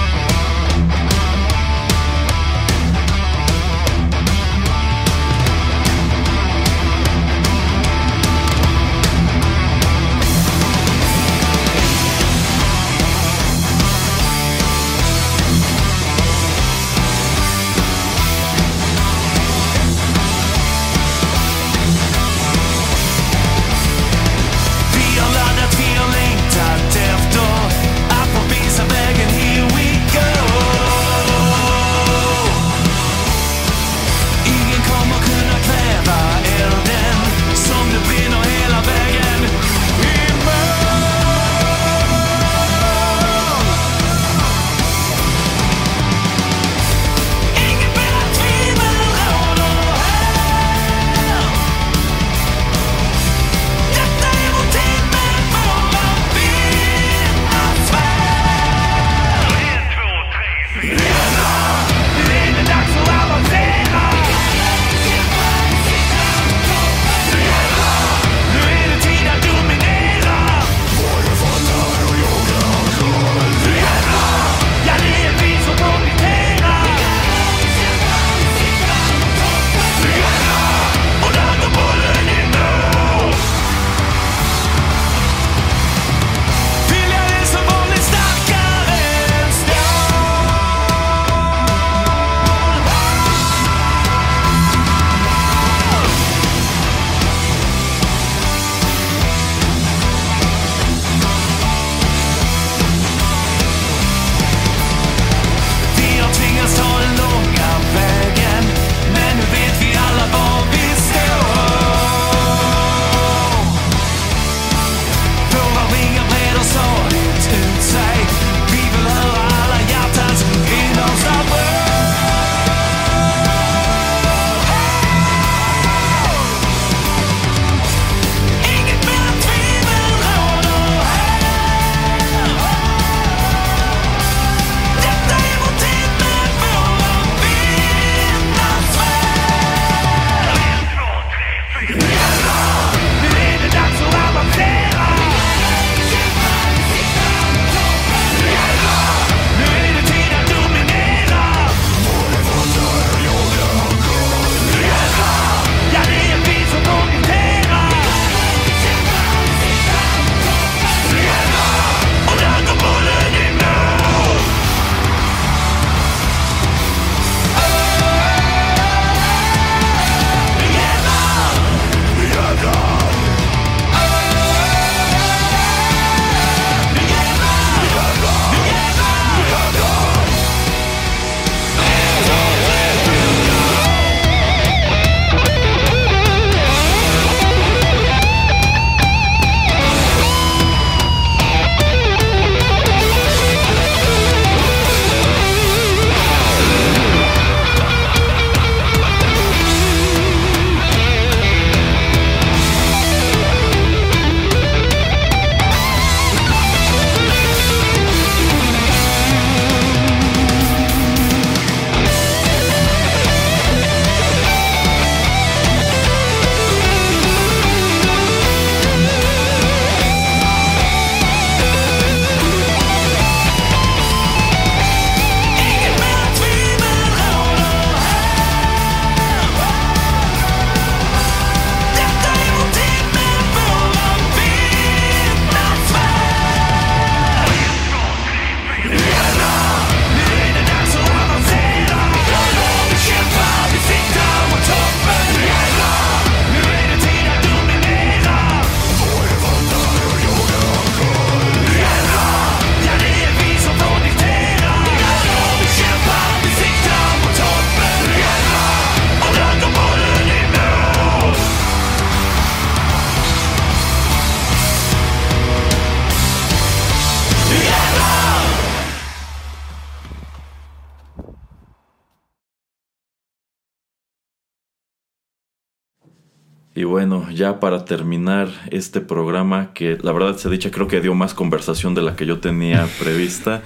[276.75, 281.15] Y bueno, ya para terminar este programa, que la verdad se dicha creo que dio
[281.15, 283.63] más conversación de la que yo tenía prevista,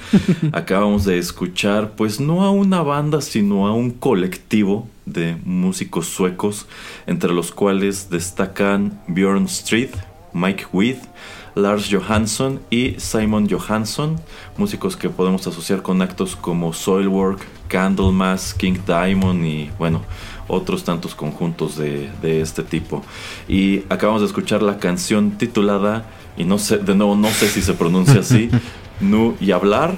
[0.52, 6.66] acabamos de escuchar pues no a una banda, sino a un colectivo de músicos suecos,
[7.06, 9.90] entre los cuales destacan Björn Street,
[10.32, 10.98] Mike With,
[11.54, 14.16] Lars Johansson y Simon Johansson,
[14.58, 20.02] músicos que podemos asociar con actos como Soilwork, Candlemas, King Diamond y bueno,
[20.48, 23.04] otros tantos conjuntos de, este tipo.
[23.48, 27.62] Y acabamos de escuchar la canción titulada, y no sé, de nuevo no sé si
[27.62, 28.50] se pronuncia así,
[29.00, 29.96] Nu y hablar.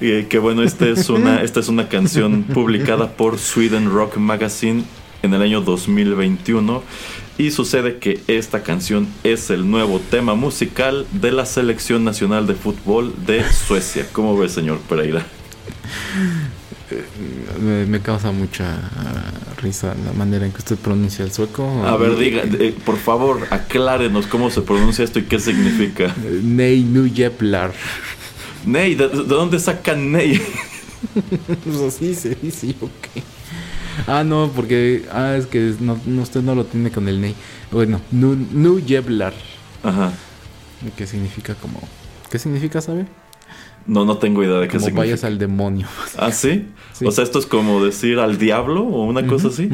[0.00, 4.84] y que bueno, esta es, una, esta es una canción publicada por Sweden Rock Magazine
[5.22, 6.82] en el año 2021
[7.38, 12.54] y sucede que esta canción es el nuevo tema musical de la selección nacional de
[12.54, 14.06] fútbol de Suecia.
[14.12, 15.26] ¿Cómo ve, señor Pereira?
[17.88, 18.76] me, causa mucha
[19.60, 21.84] risa la manera en que usted pronuncia el sueco.
[21.86, 26.14] A ver, diga, eh, por favor, aclárenos cómo se pronuncia esto y qué significa.
[26.42, 27.72] Ney Nuyeplar.
[28.66, 30.40] Ney, ¿de, dónde sacan Ney?
[31.64, 33.22] pues así se dice, ok.
[34.06, 35.04] Ah, no, porque.
[35.12, 37.34] Ah, es que no, usted no lo tiene con el Ney.
[37.70, 39.34] Bueno, Nuyeplar.
[39.82, 40.12] Ajá.
[40.96, 41.80] ¿Qué significa como.
[42.30, 43.06] ¿Qué significa, sabe?
[43.86, 45.86] No, no tengo idea de qué como vayas al demonio.
[46.18, 46.66] ¿Ah, ¿sí?
[47.04, 49.68] O sea, esto es como decir al diablo o una cosa así.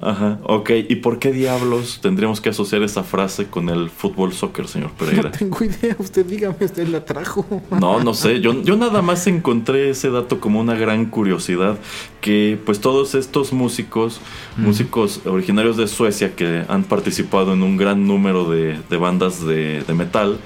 [0.00, 0.70] Ajá, ok.
[0.88, 5.24] ¿Y por qué diablos tendríamos que asociar esa frase con el fútbol soccer, señor Pereira?
[5.24, 7.44] No tengo idea, usted dígame, usted la trajo.
[7.78, 8.40] No, no sé.
[8.40, 11.78] Yo, yo nada más encontré ese dato como una gran curiosidad.
[12.20, 14.20] Que pues todos estos músicos,
[14.56, 19.82] músicos originarios de Suecia que han participado en un gran número de, de bandas de,
[19.82, 20.38] de metal,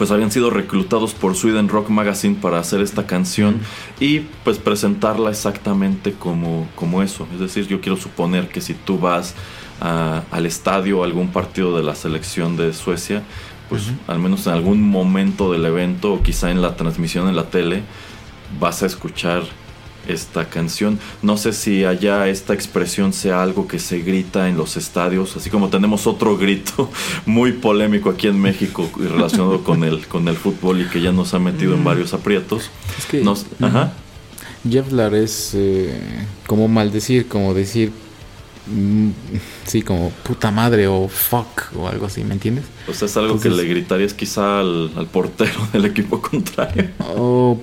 [0.00, 3.60] pues habían sido reclutados por Sweden Rock Magazine para hacer esta canción
[4.00, 7.28] y pues presentarla exactamente como, como eso.
[7.34, 9.34] Es decir, yo quiero suponer que si tú vas
[9.78, 13.22] al estadio o algún partido de la selección de Suecia,
[13.68, 17.50] pues al menos en algún momento del evento o quizá en la transmisión en la
[17.50, 17.82] tele,
[18.58, 19.42] vas a escuchar
[20.08, 20.98] esta canción.
[21.22, 25.50] No sé si allá esta expresión sea algo que se grita en los estadios, así
[25.50, 26.90] como tenemos otro grito
[27.26, 31.34] muy polémico aquí en México relacionado con el, con el fútbol y que ya nos
[31.34, 31.84] ha metido en mm.
[31.84, 32.70] varios aprietos.
[32.98, 33.92] Es que nos, ajá.
[35.14, 36.00] es eh,
[36.46, 38.09] como maldecir, como decir Mm,
[39.64, 42.64] sí, como puta madre o fuck o algo así, ¿me entiendes?
[42.88, 46.90] O sea, es algo que le gritarías quizá al, portero del equipo contrario.
[47.16, 47.60] O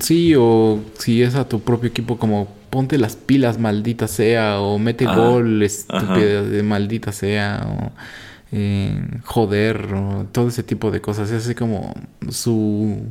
[0.00, 4.78] sí, o si es a tu propio equipo, como ponte las pilas, maldita sea, o
[4.78, 7.92] mete ah, gol, estúpida de maldita sea, o
[8.52, 11.30] eh, joder, o todo ese tipo de cosas.
[11.30, 11.94] Es así como
[12.30, 13.06] su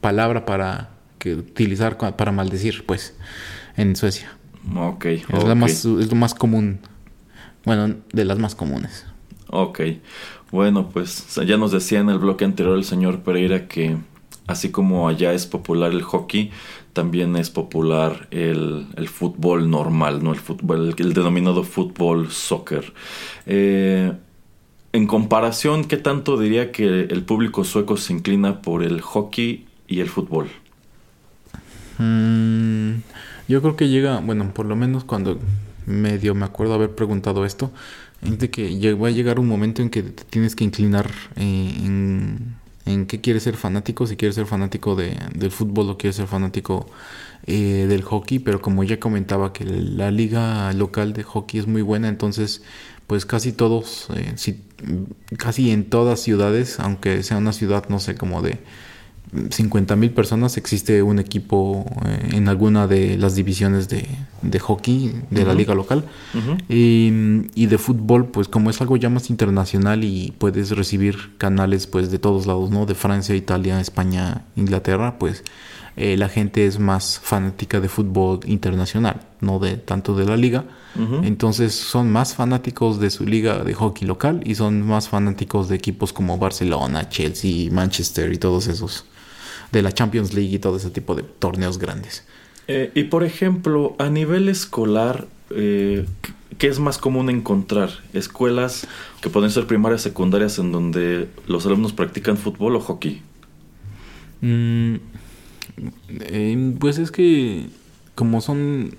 [0.00, 3.14] palabra para que utilizar para maldecir, pues,
[3.76, 4.36] en Suecia.
[4.74, 5.04] Ok.
[5.06, 6.80] Es, más, es lo más común.
[7.64, 9.06] Bueno, de las más comunes.
[9.48, 9.80] Ok.
[10.50, 13.96] Bueno, pues ya nos decía en el bloque anterior el señor Pereira que
[14.46, 16.50] así como allá es popular el hockey,
[16.92, 20.32] también es popular el, fútbol normal, ¿no?
[20.32, 22.92] El fútbol, el, denominado fútbol soccer.
[23.46, 24.12] Eh,
[24.92, 30.00] en comparación, ¿qué tanto diría que el público sueco se inclina por el hockey y
[30.00, 30.48] el fútbol?
[31.98, 32.98] Mm,
[33.48, 35.38] yo creo que llega, bueno, por lo menos cuando
[35.86, 37.70] medio me acuerdo haber preguntado esto,
[38.22, 41.74] es de que va a llegar un momento en que te tienes que inclinar eh,
[41.84, 42.56] en,
[42.86, 46.26] en qué quieres ser fanático, si quieres ser fanático de, del fútbol o quieres ser
[46.26, 46.86] fanático
[47.46, 51.82] eh, del hockey, pero como ya comentaba que la liga local de hockey es muy
[51.82, 52.62] buena, entonces
[53.06, 54.62] pues casi todos, eh, si,
[55.36, 58.60] casi en todas ciudades, aunque sea una ciudad, no sé, como de
[59.50, 64.06] 50 mil personas existe un equipo eh, en alguna de las divisiones de,
[64.60, 66.04] hockey de la liga local.
[66.68, 72.10] Y, de fútbol pues como es algo ya más internacional y puedes recibir canales pues
[72.10, 75.42] de todos lados no de Francia Italia España Inglaterra pues
[75.96, 80.64] eh, la gente es más fanática de fútbol internacional no de tanto de la liga.
[81.24, 85.74] Entonces son más fanáticos de su liga de hockey local y son más fanáticos de
[85.74, 89.04] equipos como Barcelona Chelsea Manchester y todos esos
[89.78, 92.24] de la Champions League y todo ese tipo de torneos grandes.
[92.68, 96.06] Eh, y por ejemplo, a nivel escolar, eh,
[96.58, 97.90] ¿qué es más común encontrar?
[98.12, 98.86] ¿Escuelas
[99.20, 103.22] que pueden ser primarias, secundarias, en donde los alumnos practican fútbol o hockey?
[104.40, 104.96] Mm,
[106.08, 107.66] eh, pues es que
[108.14, 108.90] como son,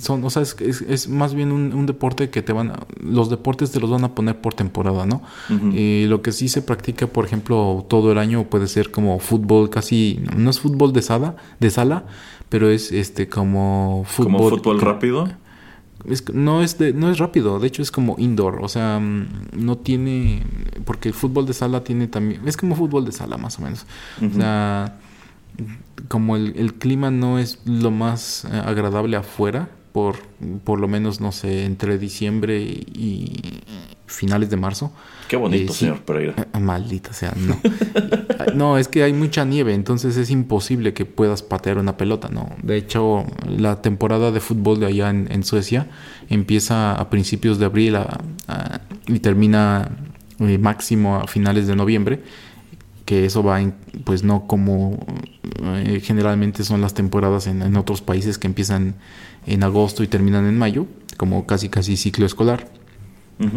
[0.00, 3.70] son o sea, es, es, más bien un, deporte que te van a, los deportes
[3.70, 5.22] te los van a poner por temporada, ¿no?
[5.72, 9.70] Y lo que sí se practica, por ejemplo, todo el año puede ser como fútbol
[9.70, 12.06] casi, no es fútbol de sala, de sala,
[12.48, 14.32] pero es este como fútbol.
[14.32, 15.28] ¿Como fútbol rápido?
[16.32, 19.26] no, es de, no es rápido, de hecho es como indoor, o sea, mm,
[19.56, 20.42] no tiene,
[20.84, 23.86] porque el fútbol de sala tiene también, es como fútbol de sala más o menos.
[24.20, 24.98] O sea,
[26.08, 30.16] como el, el, clima no es lo más eh, agradable afuera, por,
[30.64, 33.62] por lo menos, no sé, entre diciembre y
[34.06, 34.92] finales de marzo.
[35.28, 36.34] Qué bonito, eh, señor Pereira.
[36.52, 37.58] Ah, maldita sea, no.
[38.54, 42.50] no, es que hay mucha nieve, entonces es imposible que puedas patear una pelota, ¿no?
[42.62, 45.88] De hecho, la temporada de fútbol de allá en, Suecia
[46.28, 47.96] empieza a principios de abril
[49.06, 49.90] y termina
[50.40, 52.20] eh, máximo a finales de noviembre
[53.04, 53.74] que eso va, en,
[54.04, 54.98] pues no como
[55.62, 58.94] eh, generalmente son las temporadas en, otros países que empiezan
[59.46, 60.86] en agosto y terminan en mayo,
[61.16, 62.68] como casi casi ciclo escolar.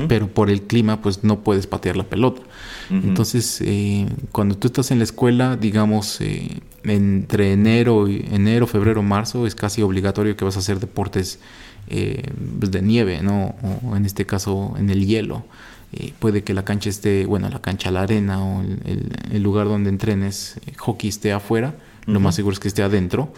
[0.10, 2.42] Pero por el clima, pues no puedes patear la pelota.
[2.90, 9.04] Entonces, eh, cuando tú estás en la escuela, digamos, eh, entre enero, y, enero, febrero,
[9.04, 11.40] marzo, es casi obligatorio que vas a hacer deportes
[11.88, 13.56] pues, de nieve, ¿no?
[13.86, 15.46] O en este caso, en el hielo.
[15.94, 19.90] Eh, puede que la cancha esté, bueno, la cancha, la arena o el, lugar donde
[19.90, 23.32] entrenes, eh, hockey esté afuera, lo más seguro es que esté adentro,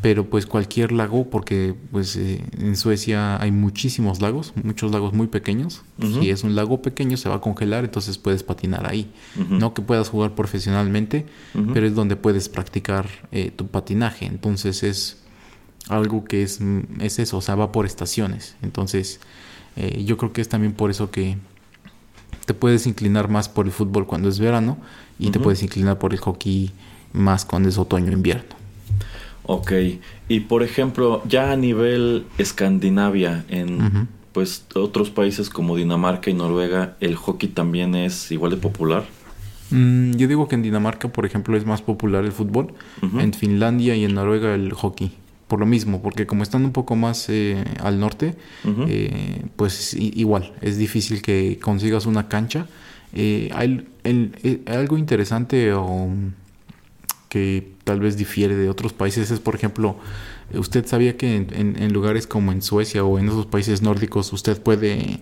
[0.00, 5.26] pero pues cualquier lago, porque pues eh, en Suecia hay muchísimos lagos, muchos lagos muy
[5.26, 9.10] pequeños, si es un lago pequeño se va a congelar, entonces puedes patinar ahí,
[9.48, 11.26] no que puedas jugar profesionalmente,
[11.74, 13.08] pero es donde puedes practicar
[13.56, 15.18] tu patinaje, entonces es
[15.88, 16.60] algo que es,
[17.00, 19.18] es eso, o sea, va por estaciones, entonces
[20.04, 21.38] yo creo que es también por eso que
[22.44, 24.78] te puedes inclinar más por el fútbol cuando es verano
[25.18, 26.70] y te puedes inclinar por el hockey
[27.12, 28.56] más cuando es otoño invierno.
[29.44, 29.72] Ok,
[30.28, 36.96] y por ejemplo, ya a nivel Escandinavia, en pues otros países como Dinamarca y Noruega,
[37.00, 39.04] ¿el hockey también es igual de popular?
[39.70, 43.96] Mm, yo digo que en Dinamarca, por ejemplo, es más popular el fútbol, en Finlandia
[43.96, 45.12] y en Noruega el hockey
[45.48, 48.36] por lo mismo, porque como están un poco más eh, al norte,
[48.86, 52.66] eh, pues igual, es difícil que consigas una cancha.
[53.14, 53.86] Eh, hay,
[54.66, 56.10] algo interesante o
[57.30, 59.96] que tal vez difiere de otros países es, por ejemplo,
[60.52, 65.20] usted sabía que en, lugares como en Suecia o en esos países nórdicos usted puede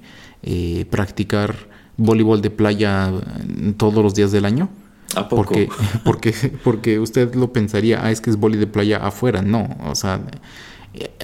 [0.90, 1.54] practicar
[1.96, 3.12] voleibol de playa
[3.76, 4.68] todos los días del año.
[5.14, 5.44] ¿A poco?
[5.44, 5.68] Porque,
[6.04, 6.32] porque,
[6.64, 9.42] porque usted lo pensaría, ah, es que es boli de playa afuera.
[9.42, 10.20] No, o sea,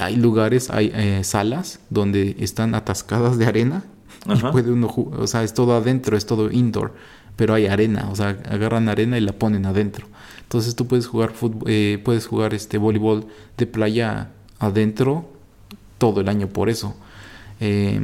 [0.00, 3.84] hay lugares, hay eh, salas donde están atascadas de arena
[4.26, 6.94] y puede uno, o sea, es todo adentro, es todo indoor,
[7.36, 10.06] pero hay arena, o sea, agarran arena y la ponen adentro.
[10.42, 13.26] Entonces tú puedes jugar fútbol, eh, puedes jugar este voleibol
[13.56, 15.28] de playa adentro
[15.98, 16.94] todo el año por eso.
[17.59, 17.98] Eh,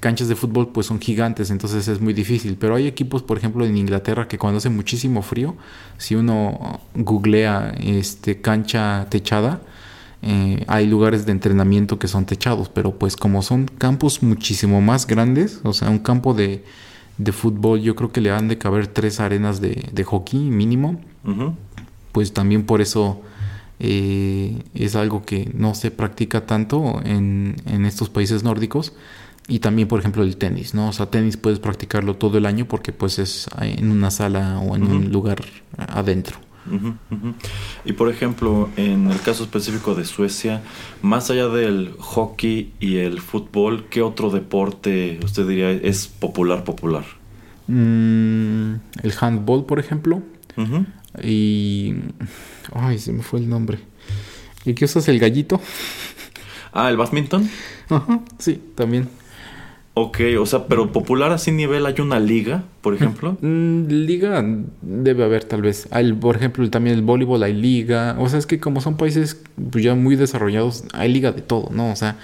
[0.00, 2.56] canchas de fútbol pues son gigantes, entonces es muy difícil.
[2.58, 5.56] Pero hay equipos, por ejemplo, en Inglaterra que cuando hace muchísimo frío,
[5.96, 9.60] si uno googlea este cancha techada,
[10.22, 15.06] eh, hay lugares de entrenamiento que son techados, pero pues como son campos muchísimo más
[15.06, 16.64] grandes, o sea, un campo de,
[17.18, 21.00] de fútbol yo creo que le han de caber tres arenas de, de hockey mínimo,
[22.10, 23.20] pues también por eso
[23.78, 28.94] eh, es algo que no se practica tanto en, en estos países nórdicos
[29.48, 30.90] y también, por ejemplo, el tenis, ¿no?
[30.90, 34.76] O sea, tenis puedes practicarlo todo el año porque pues es en una sala o
[34.76, 35.42] en un lugar
[35.76, 36.36] adentro.
[37.86, 40.60] Y por ejemplo, en el caso específico de Suecia,
[41.00, 47.06] más allá del hockey y el fútbol, ¿qué otro deporte usted diría es popular, popular?
[47.68, 50.22] Mm, el handball, por ejemplo.
[51.22, 51.94] Y...
[52.74, 53.78] Ay, se me fue el nombre.
[54.66, 55.58] ¿Y qué usas el gallito?
[56.70, 57.48] Ah, el badminton.
[57.88, 59.08] Ajá, sí, también.
[60.00, 63.36] Ok, o sea, pero popular así nivel, ¿hay una liga, por ejemplo?
[63.40, 64.44] Mm, liga
[64.80, 65.88] debe haber tal vez.
[65.90, 68.14] Hay, por ejemplo, también el voleibol hay liga.
[68.20, 69.40] O sea, es que como son países
[69.72, 71.90] pues, ya muy desarrollados, hay liga de todo, ¿no?
[71.90, 72.16] O sea,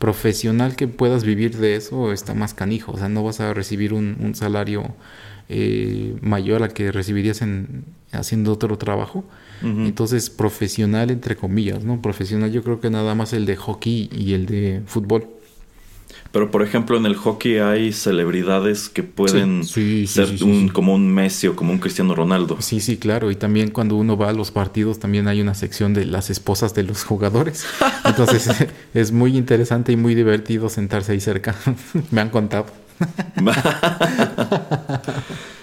[0.00, 2.92] profesional que puedas vivir de eso está más canijo.
[2.92, 4.82] O sea, no vas a recibir un, salario
[5.48, 9.24] eh, mayor al que recibirías en haciendo otro trabajo.
[9.62, 12.00] Entonces, profesional entre comillas, ¿no?
[12.00, 15.28] Profesional yo creo que nada más el de hockey y el de fútbol.
[16.32, 21.48] Pero por ejemplo en el hockey hay celebridades que pueden ser un, como un Messi
[21.48, 22.56] o como un Cristiano Ronaldo.
[22.60, 23.32] Sí, sí, claro.
[23.32, 26.72] Y también cuando uno va a los partidos también hay una sección de las esposas
[26.74, 27.66] de los jugadores.
[28.04, 28.48] Entonces
[28.94, 31.56] es muy interesante y muy divertido sentarse ahí cerca.
[32.10, 32.66] Me han contado.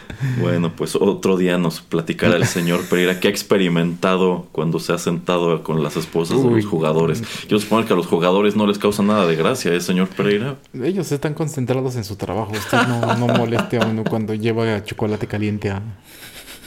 [0.39, 4.97] Bueno, pues otro día nos platicará el señor Pereira que ha experimentado cuando se ha
[4.97, 7.23] sentado con las esposas de los jugadores.
[7.47, 10.55] Yo supongo que a los jugadores no les causa nada de gracia, ¿eh, señor Pereira?
[10.73, 12.51] Ellos están concentrados en su trabajo.
[12.51, 15.81] Usted no, no moleste a uno cuando lleva chocolate caliente a,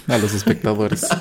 [0.06, 1.06] a los espectadores.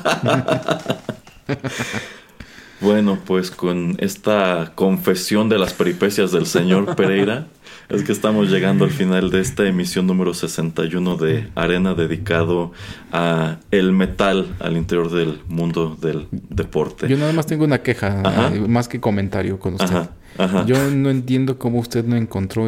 [2.82, 7.48] Bueno, pues con esta confesión de las peripecias del señor Pereira,
[7.90, 12.72] es que estamos llegando al final de esta emisión número 61 de Arena dedicado
[13.12, 17.08] a el metal al interior del mundo del deporte.
[17.08, 18.22] Yo nada más tengo una queja,
[18.54, 20.10] eh, más que comentario con usted.
[20.68, 22.68] Yo no entiendo cómo usted no encontró,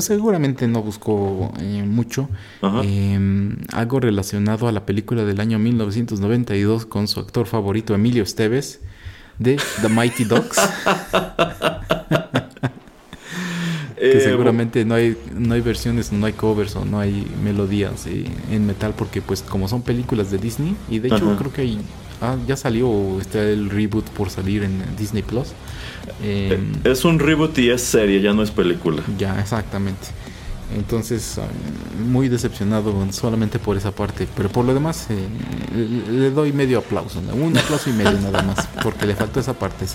[0.00, 2.30] seguramente no buscó eh, mucho,
[2.62, 8.80] em, algo relacionado a la película del año 1992 con su actor favorito Emilio Esteves
[9.38, 10.56] de The Mighty Dogs.
[13.96, 18.06] que eh, seguramente no hay no hay versiones, no hay covers o no hay melodías
[18.06, 21.76] eh, en metal porque pues como son películas de Disney y de hecho creo que
[22.20, 25.48] ah, ya salió está el reboot por salir en Disney Plus.
[26.22, 29.02] Eh, es un reboot y es serie, ya no es película.
[29.18, 30.08] Ya, exactamente.
[30.76, 31.46] Entonces, ah,
[32.04, 34.26] muy decepcionado solamente por esa parte.
[34.36, 35.06] Pero por lo demás,
[36.10, 37.20] le doy medio aplauso.
[37.32, 38.66] Un aplauso y medio nada más.
[38.82, 39.86] Porque le faltó esa parte.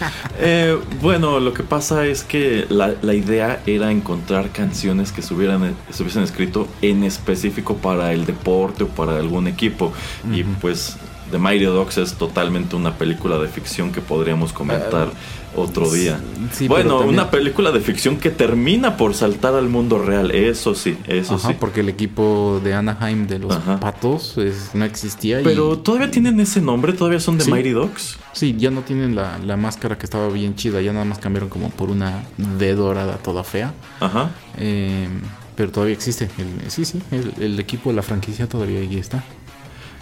[0.40, 5.74] Eh, bueno, lo que pasa es que la, idea era encontrar canciones que se, hubieran,
[5.90, 9.92] se hubiesen escrito en específico para el deporte o para algún equipo.
[10.32, 10.96] Y pues
[11.30, 15.12] The Mighty Dogs es totalmente una película de ficción que podríamos comentar uh,
[15.56, 16.20] otro día.
[16.68, 21.34] bueno, una película de ficción que termina por saltar al mundo real, eso sí, eso
[21.34, 21.56] Ajá, sí.
[21.58, 24.36] Porque el equipo de Anaheim de los Patos
[24.74, 25.40] no existía.
[25.42, 28.18] Pero todavía tienen ese nombre, todavía son The Mighty Dogs.
[28.32, 31.48] Sí, ya no tienen la, la, máscara que estaba bien chida, ya nada más cambiaron
[31.48, 33.74] como por una D dorada toda fea.
[34.00, 34.30] Ajá.
[34.58, 35.08] Eh,
[35.56, 36.30] pero todavía existe.
[36.68, 39.24] sí, sí, el, el equipo de la franquicia todavía ahí está.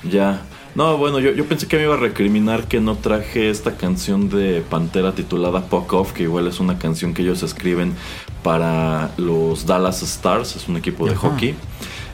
[0.04, 0.42] Ya.
[0.76, 4.28] No, bueno, yo, yo, pensé que me iba a recriminar que no traje esta canción
[4.28, 7.94] de Pantera titulada Puck Off, que igual es una canción que ellos escriben
[8.42, 11.54] para los Dallas Stars, es un equipo de hockey.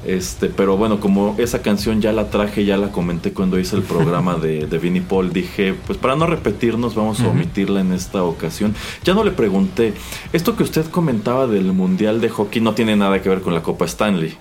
[0.06, 3.82] Este, pero bueno, como esa canción ya la traje, ya la comenté cuando hice el
[3.82, 8.22] programa de, de Vinnie Paul, dije, pues para no repetirnos, vamos a omitirla en esta
[8.22, 8.76] ocasión.
[9.02, 9.92] Ya no le pregunté,
[10.32, 13.62] esto que usted comentaba del Mundial de Hockey no tiene nada que ver con la
[13.62, 14.38] Copa Stanley.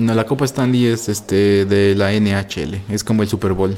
[0.00, 3.76] No, la Copa Stanley es este de la NHL, es como el Super Bowl.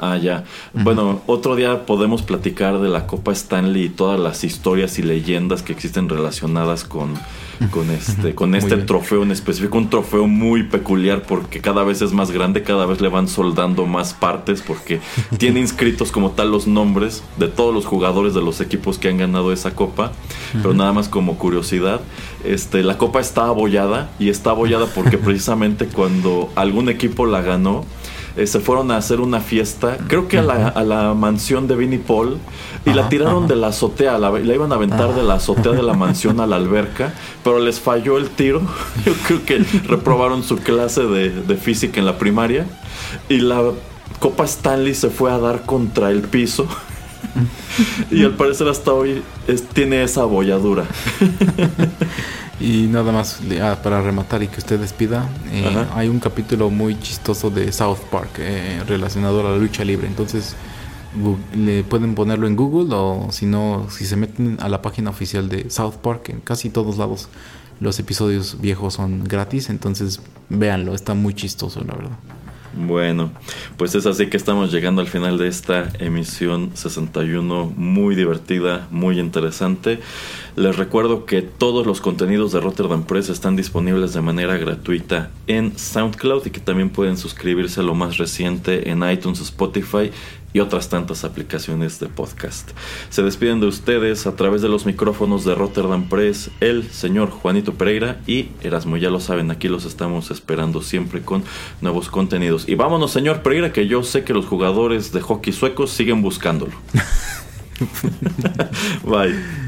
[0.00, 0.44] Ah, ya.
[0.72, 5.62] Bueno, otro día podemos platicar de la Copa Stanley y todas las historias y leyendas
[5.62, 7.14] que existen relacionadas con,
[7.72, 9.76] con este, con este trofeo en específico.
[9.76, 13.86] Un trofeo muy peculiar porque cada vez es más grande, cada vez le van soldando
[13.86, 15.00] más partes porque
[15.38, 19.18] tiene inscritos como tal los nombres de todos los jugadores de los equipos que han
[19.18, 20.12] ganado esa copa.
[20.52, 22.00] Pero nada más como curiosidad,
[22.44, 27.84] este, la copa está abollada y está abollada porque precisamente cuando algún equipo la ganó,
[28.38, 31.76] eh, se fueron a hacer una fiesta, creo que a la, a la mansión de
[31.76, 32.38] Vinnie Paul,
[32.86, 35.82] y la tiraron de la azotea, la, la, iban a aventar de la azotea de
[35.82, 37.12] la mansión a la alberca,
[37.42, 38.62] pero les falló el tiro.
[39.04, 42.66] Yo creo que reprobaron su clase de, de física en la primaria,
[43.28, 43.60] y la
[44.20, 46.66] Copa Stanley se fue a dar contra el piso.
[48.10, 49.22] y al parecer hasta hoy
[49.72, 50.84] tiene esa abolladura.
[52.60, 56.98] Y nada más ah, para rematar y que usted despida, eh, hay un capítulo muy
[56.98, 60.08] chistoso de South Park eh, relacionado a la lucha libre.
[60.08, 60.56] Entonces
[61.54, 65.48] le pueden ponerlo en Google o si no, si se meten a la página oficial
[65.48, 67.28] de South Park, en casi todos lados
[67.80, 69.70] los episodios viejos son gratis.
[69.70, 72.18] Entonces véanlo, está muy chistoso la verdad.
[72.80, 73.32] Bueno,
[73.76, 79.18] pues es así que estamos llegando al final de esta emisión 61, muy divertida, muy
[79.18, 79.98] interesante.
[80.54, 85.76] Les recuerdo que todos los contenidos de Rotterdam Press están disponibles de manera gratuita en
[85.76, 90.12] SoundCloud y que también pueden suscribirse a lo más reciente en iTunes, Spotify
[90.52, 92.70] y otras tantas aplicaciones de podcast.
[93.10, 97.74] Se despiden de ustedes a través de los micrófonos de Rotterdam Press, el señor Juanito
[97.74, 101.44] Pereira y Erasmo, ya lo saben, aquí los estamos esperando siempre con
[101.80, 102.68] nuevos contenidos.
[102.68, 106.72] Y vámonos, señor Pereira, que yo sé que los jugadores de hockey suecos siguen buscándolo.
[109.04, 109.67] Bye.